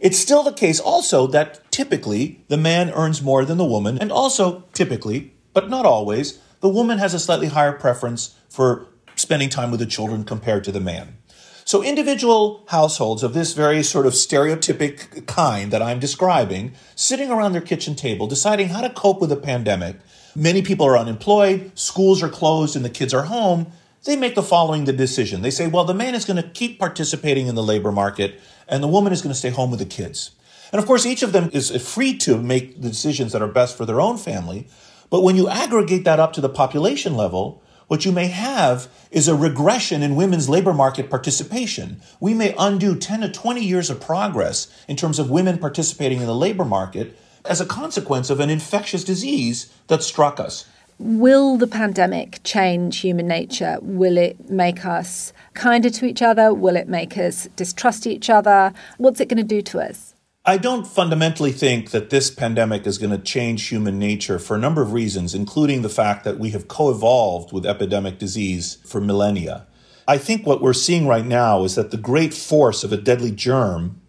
It's 0.00 0.18
still 0.18 0.42
the 0.42 0.52
case 0.52 0.80
also 0.80 1.26
that 1.28 1.70
typically 1.70 2.44
the 2.48 2.56
man 2.56 2.90
earns 2.90 3.20
more 3.22 3.44
than 3.44 3.58
the 3.58 3.64
woman, 3.64 3.98
and 3.98 4.10
also 4.10 4.64
typically, 4.72 5.34
but 5.52 5.68
not 5.68 5.84
always, 5.84 6.38
the 6.60 6.68
woman 6.68 6.98
has 6.98 7.12
a 7.12 7.18
slightly 7.18 7.48
higher 7.48 7.72
preference 7.72 8.34
for 8.48 8.86
spending 9.16 9.50
time 9.50 9.70
with 9.70 9.80
the 9.80 9.86
children 9.86 10.24
compared 10.24 10.64
to 10.64 10.72
the 10.72 10.80
man. 10.80 11.18
So 11.64 11.84
individual 11.84 12.64
households 12.68 13.22
of 13.22 13.34
this 13.34 13.52
very 13.52 13.82
sort 13.82 14.06
of 14.06 14.14
stereotypic 14.14 15.26
kind 15.26 15.70
that 15.70 15.82
I'm 15.82 16.00
describing, 16.00 16.72
sitting 16.96 17.30
around 17.30 17.52
their 17.52 17.60
kitchen 17.60 17.94
table, 17.94 18.26
deciding 18.26 18.70
how 18.70 18.80
to 18.80 18.90
cope 18.90 19.20
with 19.20 19.30
a 19.30 19.36
pandemic. 19.36 19.96
Many 20.34 20.62
people 20.62 20.86
are 20.86 20.98
unemployed, 20.98 21.72
schools 21.78 22.22
are 22.22 22.28
closed, 22.28 22.74
and 22.74 22.84
the 22.84 22.90
kids 22.90 23.14
are 23.14 23.24
home. 23.24 23.70
They 24.04 24.16
make 24.16 24.34
the 24.34 24.42
following 24.42 24.84
the 24.84 24.94
decision. 24.94 25.42
They 25.42 25.50
say, 25.50 25.66
well, 25.66 25.84
the 25.84 25.92
man 25.92 26.14
is 26.14 26.24
going 26.24 26.42
to 26.42 26.48
keep 26.48 26.78
participating 26.78 27.48
in 27.48 27.54
the 27.54 27.62
labor 27.62 27.92
market, 27.92 28.40
and 28.66 28.82
the 28.82 28.88
woman 28.88 29.12
is 29.12 29.20
going 29.20 29.32
to 29.32 29.38
stay 29.38 29.50
home 29.50 29.70
with 29.70 29.80
the 29.80 29.86
kids. 29.86 30.30
And 30.72 30.80
of 30.80 30.86
course, 30.86 31.04
each 31.04 31.22
of 31.22 31.32
them 31.32 31.50
is 31.52 31.70
free 31.86 32.16
to 32.18 32.38
make 32.38 32.80
the 32.80 32.88
decisions 32.88 33.32
that 33.32 33.42
are 33.42 33.48
best 33.48 33.76
for 33.76 33.84
their 33.84 34.00
own 34.00 34.16
family. 34.16 34.68
But 35.10 35.22
when 35.22 35.36
you 35.36 35.48
aggregate 35.48 36.04
that 36.04 36.20
up 36.20 36.32
to 36.34 36.40
the 36.40 36.48
population 36.48 37.14
level, 37.14 37.62
what 37.88 38.04
you 38.04 38.12
may 38.12 38.28
have 38.28 38.88
is 39.10 39.26
a 39.28 39.34
regression 39.34 40.02
in 40.02 40.14
women's 40.14 40.48
labor 40.48 40.72
market 40.72 41.10
participation. 41.10 42.00
We 42.20 42.32
may 42.32 42.54
undo 42.56 42.96
10 42.96 43.22
to 43.22 43.28
20 43.28 43.62
years 43.62 43.90
of 43.90 44.00
progress 44.00 44.72
in 44.86 44.96
terms 44.96 45.18
of 45.18 45.28
women 45.28 45.58
participating 45.58 46.20
in 46.20 46.26
the 46.26 46.34
labor 46.34 46.64
market 46.64 47.18
as 47.44 47.60
a 47.60 47.66
consequence 47.66 48.30
of 48.30 48.38
an 48.38 48.48
infectious 48.48 49.02
disease 49.02 49.72
that 49.88 50.04
struck 50.04 50.38
us. 50.38 50.66
Will 51.02 51.56
the 51.56 51.66
pandemic 51.66 52.40
change 52.44 52.98
human 52.98 53.26
nature? 53.26 53.78
Will 53.80 54.18
it 54.18 54.50
make 54.50 54.84
us 54.84 55.32
kinder 55.54 55.88
to 55.88 56.04
each 56.04 56.20
other? 56.20 56.52
Will 56.52 56.76
it 56.76 56.90
make 56.90 57.16
us 57.16 57.48
distrust 57.56 58.06
each 58.06 58.28
other? 58.28 58.74
What's 58.98 59.18
it 59.18 59.30
going 59.30 59.38
to 59.38 59.42
do 59.42 59.62
to 59.62 59.80
us? 59.80 60.14
I 60.44 60.58
don't 60.58 60.86
fundamentally 60.86 61.52
think 61.52 61.92
that 61.92 62.10
this 62.10 62.30
pandemic 62.30 62.86
is 62.86 62.98
going 62.98 63.12
to 63.12 63.18
change 63.18 63.68
human 63.68 63.98
nature 63.98 64.38
for 64.38 64.56
a 64.56 64.60
number 64.60 64.82
of 64.82 64.92
reasons, 64.92 65.34
including 65.34 65.80
the 65.80 65.88
fact 65.88 66.22
that 66.24 66.38
we 66.38 66.50
have 66.50 66.68
co 66.68 66.90
evolved 66.90 67.50
with 67.50 67.64
epidemic 67.64 68.18
disease 68.18 68.76
for 68.84 69.00
millennia. 69.00 69.66
I 70.06 70.18
think 70.18 70.46
what 70.46 70.60
we're 70.60 70.74
seeing 70.74 71.06
right 71.06 71.24
now 71.24 71.64
is 71.64 71.76
that 71.76 71.92
the 71.92 71.96
great 71.96 72.34
force 72.34 72.84
of 72.84 72.92
a 72.92 72.98
deadly 72.98 73.30
germ 73.30 74.02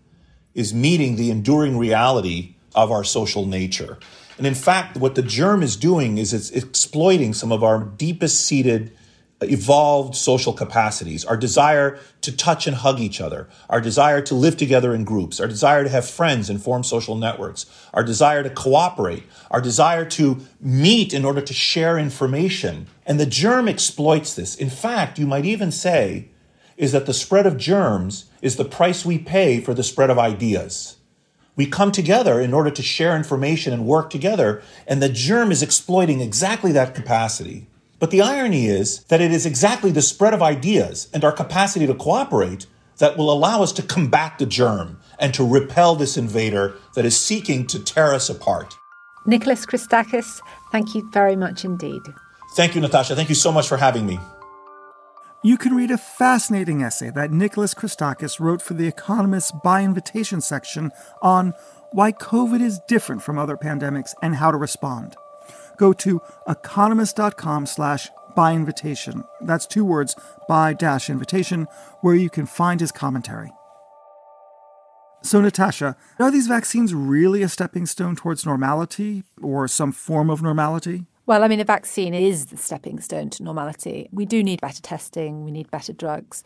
is 0.53 0.73
meeting 0.73 1.15
the 1.15 1.31
enduring 1.31 1.77
reality 1.77 2.55
of 2.75 2.91
our 2.91 3.05
social 3.05 3.45
nature. 3.45 3.97
And 4.41 4.47
in 4.47 4.55
fact, 4.55 4.97
what 4.97 5.13
the 5.13 5.21
germ 5.21 5.61
is 5.61 5.75
doing 5.75 6.17
is 6.17 6.33
it's 6.33 6.49
exploiting 6.49 7.31
some 7.31 7.51
of 7.51 7.63
our 7.63 7.83
deepest 7.83 8.41
seated 8.41 8.91
evolved 9.39 10.15
social 10.15 10.51
capacities, 10.51 11.23
our 11.23 11.37
desire 11.37 11.99
to 12.21 12.35
touch 12.35 12.65
and 12.65 12.77
hug 12.77 12.99
each 12.99 13.21
other, 13.21 13.47
our 13.69 13.79
desire 13.79 14.19
to 14.23 14.33
live 14.33 14.57
together 14.57 14.95
in 14.95 15.03
groups, 15.03 15.39
our 15.39 15.45
desire 15.45 15.83
to 15.83 15.91
have 15.91 16.09
friends 16.09 16.49
and 16.49 16.59
form 16.59 16.83
social 16.83 17.15
networks, 17.15 17.67
our 17.93 18.03
desire 18.03 18.41
to 18.41 18.49
cooperate, 18.49 19.25
our 19.51 19.61
desire 19.61 20.05
to 20.05 20.39
meet 20.59 21.13
in 21.13 21.23
order 21.23 21.41
to 21.41 21.53
share 21.53 21.99
information. 21.99 22.87
And 23.05 23.19
the 23.19 23.27
germ 23.27 23.67
exploits 23.67 24.33
this. 24.33 24.55
In 24.55 24.71
fact, 24.71 25.19
you 25.19 25.27
might 25.27 25.45
even 25.45 25.71
say 25.71 26.29
is 26.77 26.93
that 26.93 27.05
the 27.05 27.13
spread 27.13 27.45
of 27.45 27.57
germs 27.57 28.25
is 28.41 28.55
the 28.55 28.65
price 28.65 29.05
we 29.05 29.19
pay 29.19 29.61
for 29.61 29.75
the 29.75 29.83
spread 29.83 30.09
of 30.09 30.17
ideas. 30.17 30.97
We 31.55 31.65
come 31.65 31.91
together 31.91 32.39
in 32.39 32.53
order 32.53 32.71
to 32.71 32.81
share 32.81 33.15
information 33.15 33.73
and 33.73 33.85
work 33.85 34.09
together, 34.09 34.61
and 34.87 35.01
the 35.01 35.09
germ 35.09 35.51
is 35.51 35.61
exploiting 35.61 36.21
exactly 36.21 36.71
that 36.71 36.95
capacity. 36.95 37.67
But 37.99 38.09
the 38.09 38.21
irony 38.21 38.67
is 38.67 39.03
that 39.05 39.21
it 39.21 39.31
is 39.31 39.45
exactly 39.45 39.91
the 39.91 40.01
spread 40.01 40.33
of 40.33 40.41
ideas 40.41 41.09
and 41.13 41.23
our 41.23 41.31
capacity 41.31 41.85
to 41.85 41.93
cooperate 41.93 42.65
that 42.97 43.17
will 43.17 43.31
allow 43.31 43.61
us 43.61 43.71
to 43.73 43.83
combat 43.83 44.39
the 44.39 44.45
germ 44.45 44.99
and 45.19 45.33
to 45.33 45.47
repel 45.47 45.95
this 45.95 46.17
invader 46.17 46.75
that 46.95 47.05
is 47.05 47.17
seeking 47.17 47.67
to 47.67 47.83
tear 47.83 48.13
us 48.13 48.29
apart. 48.29 48.75
Nicholas 49.25 49.65
Christakis, 49.65 50.39
thank 50.71 50.95
you 50.95 51.07
very 51.11 51.35
much 51.35 51.63
indeed. 51.63 52.01
Thank 52.55 52.75
you, 52.75 52.81
Natasha. 52.81 53.15
Thank 53.15 53.29
you 53.29 53.35
so 53.35 53.51
much 53.51 53.67
for 53.67 53.77
having 53.77 54.05
me. 54.05 54.19
You 55.43 55.57
can 55.57 55.73
read 55.73 55.89
a 55.89 55.97
fascinating 55.97 56.83
essay 56.83 57.09
that 57.09 57.31
Nicholas 57.31 57.73
Christakis 57.73 58.39
wrote 58.39 58.61
for 58.61 58.75
The 58.75 58.87
Economist's 58.87 59.51
By 59.63 59.83
Invitation 59.83 60.39
section 60.39 60.91
on 61.21 61.53
why 61.91 62.11
COVID 62.11 62.61
is 62.61 62.79
different 62.87 63.23
from 63.23 63.39
other 63.39 63.57
pandemics 63.57 64.13
and 64.21 64.35
how 64.35 64.51
to 64.51 64.57
respond. 64.57 65.15
Go 65.77 65.93
to 65.93 66.21
economist.com 66.47 67.65
slash 67.65 68.09
by 68.35 68.53
invitation. 68.53 69.23
That's 69.41 69.65
two 69.65 69.83
words, 69.83 70.15
by 70.47 70.73
dash 70.73 71.09
invitation, 71.09 71.67
where 72.01 72.15
you 72.15 72.29
can 72.29 72.45
find 72.45 72.79
his 72.79 72.91
commentary. 72.91 73.51
So, 75.23 75.41
Natasha, 75.41 75.97
are 76.19 76.31
these 76.31 76.47
vaccines 76.47 76.93
really 76.93 77.41
a 77.41 77.49
stepping 77.49 77.87
stone 77.87 78.15
towards 78.15 78.45
normality 78.45 79.23
or 79.41 79.67
some 79.67 79.91
form 79.91 80.29
of 80.29 80.41
normality? 80.41 81.05
Well, 81.25 81.43
I 81.43 81.47
mean, 81.47 81.59
a 81.59 81.65
vaccine 81.65 82.13
is 82.13 82.47
the 82.47 82.57
stepping 82.57 82.99
stone 82.99 83.29
to 83.31 83.43
normality. 83.43 84.09
We 84.11 84.25
do 84.25 84.43
need 84.43 84.59
better 84.59 84.81
testing, 84.81 85.43
we 85.43 85.51
need 85.51 85.69
better 85.69 85.93
drugs. 85.93 86.43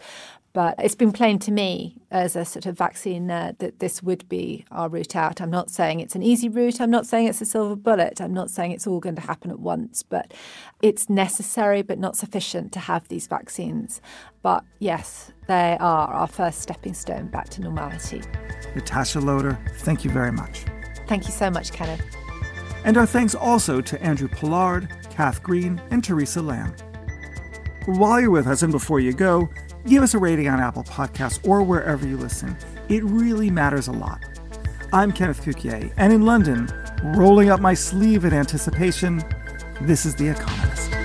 But 0.55 0.75
it's 0.79 0.95
been 0.95 1.11
plain 1.11 1.37
to 1.39 1.51
me 1.51 1.97
as 2.11 2.37
a 2.37 2.45
sort 2.45 2.65
of 2.65 2.77
vaccine 2.77 3.27
nerd 3.27 3.57
that 3.57 3.79
this 3.79 4.01
would 4.01 4.27
be 4.29 4.63
our 4.71 4.87
route 4.87 5.13
out. 5.13 5.41
I'm 5.41 5.51
not 5.51 5.69
saying 5.69 5.99
it's 5.99 6.15
an 6.15 6.23
easy 6.23 6.47
route. 6.47 6.79
I'm 6.79 6.89
not 6.89 7.05
saying 7.05 7.27
it's 7.27 7.41
a 7.41 7.45
silver 7.45 7.75
bullet. 7.75 8.21
I'm 8.21 8.33
not 8.33 8.49
saying 8.49 8.71
it's 8.71 8.87
all 8.87 9.01
going 9.01 9.15
to 9.15 9.21
happen 9.21 9.51
at 9.51 9.59
once. 9.59 10.01
But 10.01 10.33
it's 10.81 11.09
necessary 11.09 11.81
but 11.81 11.99
not 11.99 12.15
sufficient 12.15 12.71
to 12.71 12.79
have 12.79 13.05
these 13.09 13.27
vaccines. 13.27 13.99
But 14.43 14.63
yes, 14.79 15.33
they 15.49 15.75
are 15.81 16.07
our 16.07 16.27
first 16.27 16.61
stepping 16.61 16.93
stone 16.93 17.27
back 17.27 17.49
to 17.49 17.61
normality. 17.61 18.21
Natasha 18.75 19.19
Loder, 19.19 19.59
thank 19.79 20.05
you 20.05 20.09
very 20.09 20.31
much. 20.31 20.63
Thank 21.07 21.25
you 21.25 21.33
so 21.33 21.49
much, 21.49 21.73
Kenneth. 21.73 22.01
And 22.85 22.97
our 22.97 23.07
thanks 23.07 23.33
also 23.33 23.81
to 23.81 24.01
Andrew 24.01 24.27
Pollard, 24.27 24.89
Cath 25.09 25.41
Green, 25.41 25.81
and 25.89 26.03
Teresa 26.03 26.39
Lambe. 26.39 26.79
While 27.87 28.21
you're 28.21 28.29
with 28.29 28.45
us 28.45 28.61
and 28.61 28.71
before 28.71 28.99
you 28.99 29.11
go, 29.11 29.49
give 29.87 30.03
us 30.03 30.13
a 30.13 30.19
rating 30.19 30.47
on 30.47 30.59
Apple 30.59 30.83
Podcasts 30.83 31.45
or 31.47 31.63
wherever 31.63 32.07
you 32.07 32.15
listen. 32.15 32.55
It 32.87 33.03
really 33.03 33.49
matters 33.49 33.87
a 33.87 33.91
lot. 33.91 34.23
I'm 34.93 35.11
Kenneth 35.11 35.41
Cukier, 35.41 35.91
and 35.97 36.13
in 36.13 36.21
London, 36.21 36.69
rolling 37.03 37.49
up 37.49 37.59
my 37.59 37.73
sleeve 37.73 38.23
in 38.23 38.33
anticipation, 38.33 39.23
this 39.81 40.05
is 40.05 40.13
The 40.13 40.29
Economist. 40.29 41.04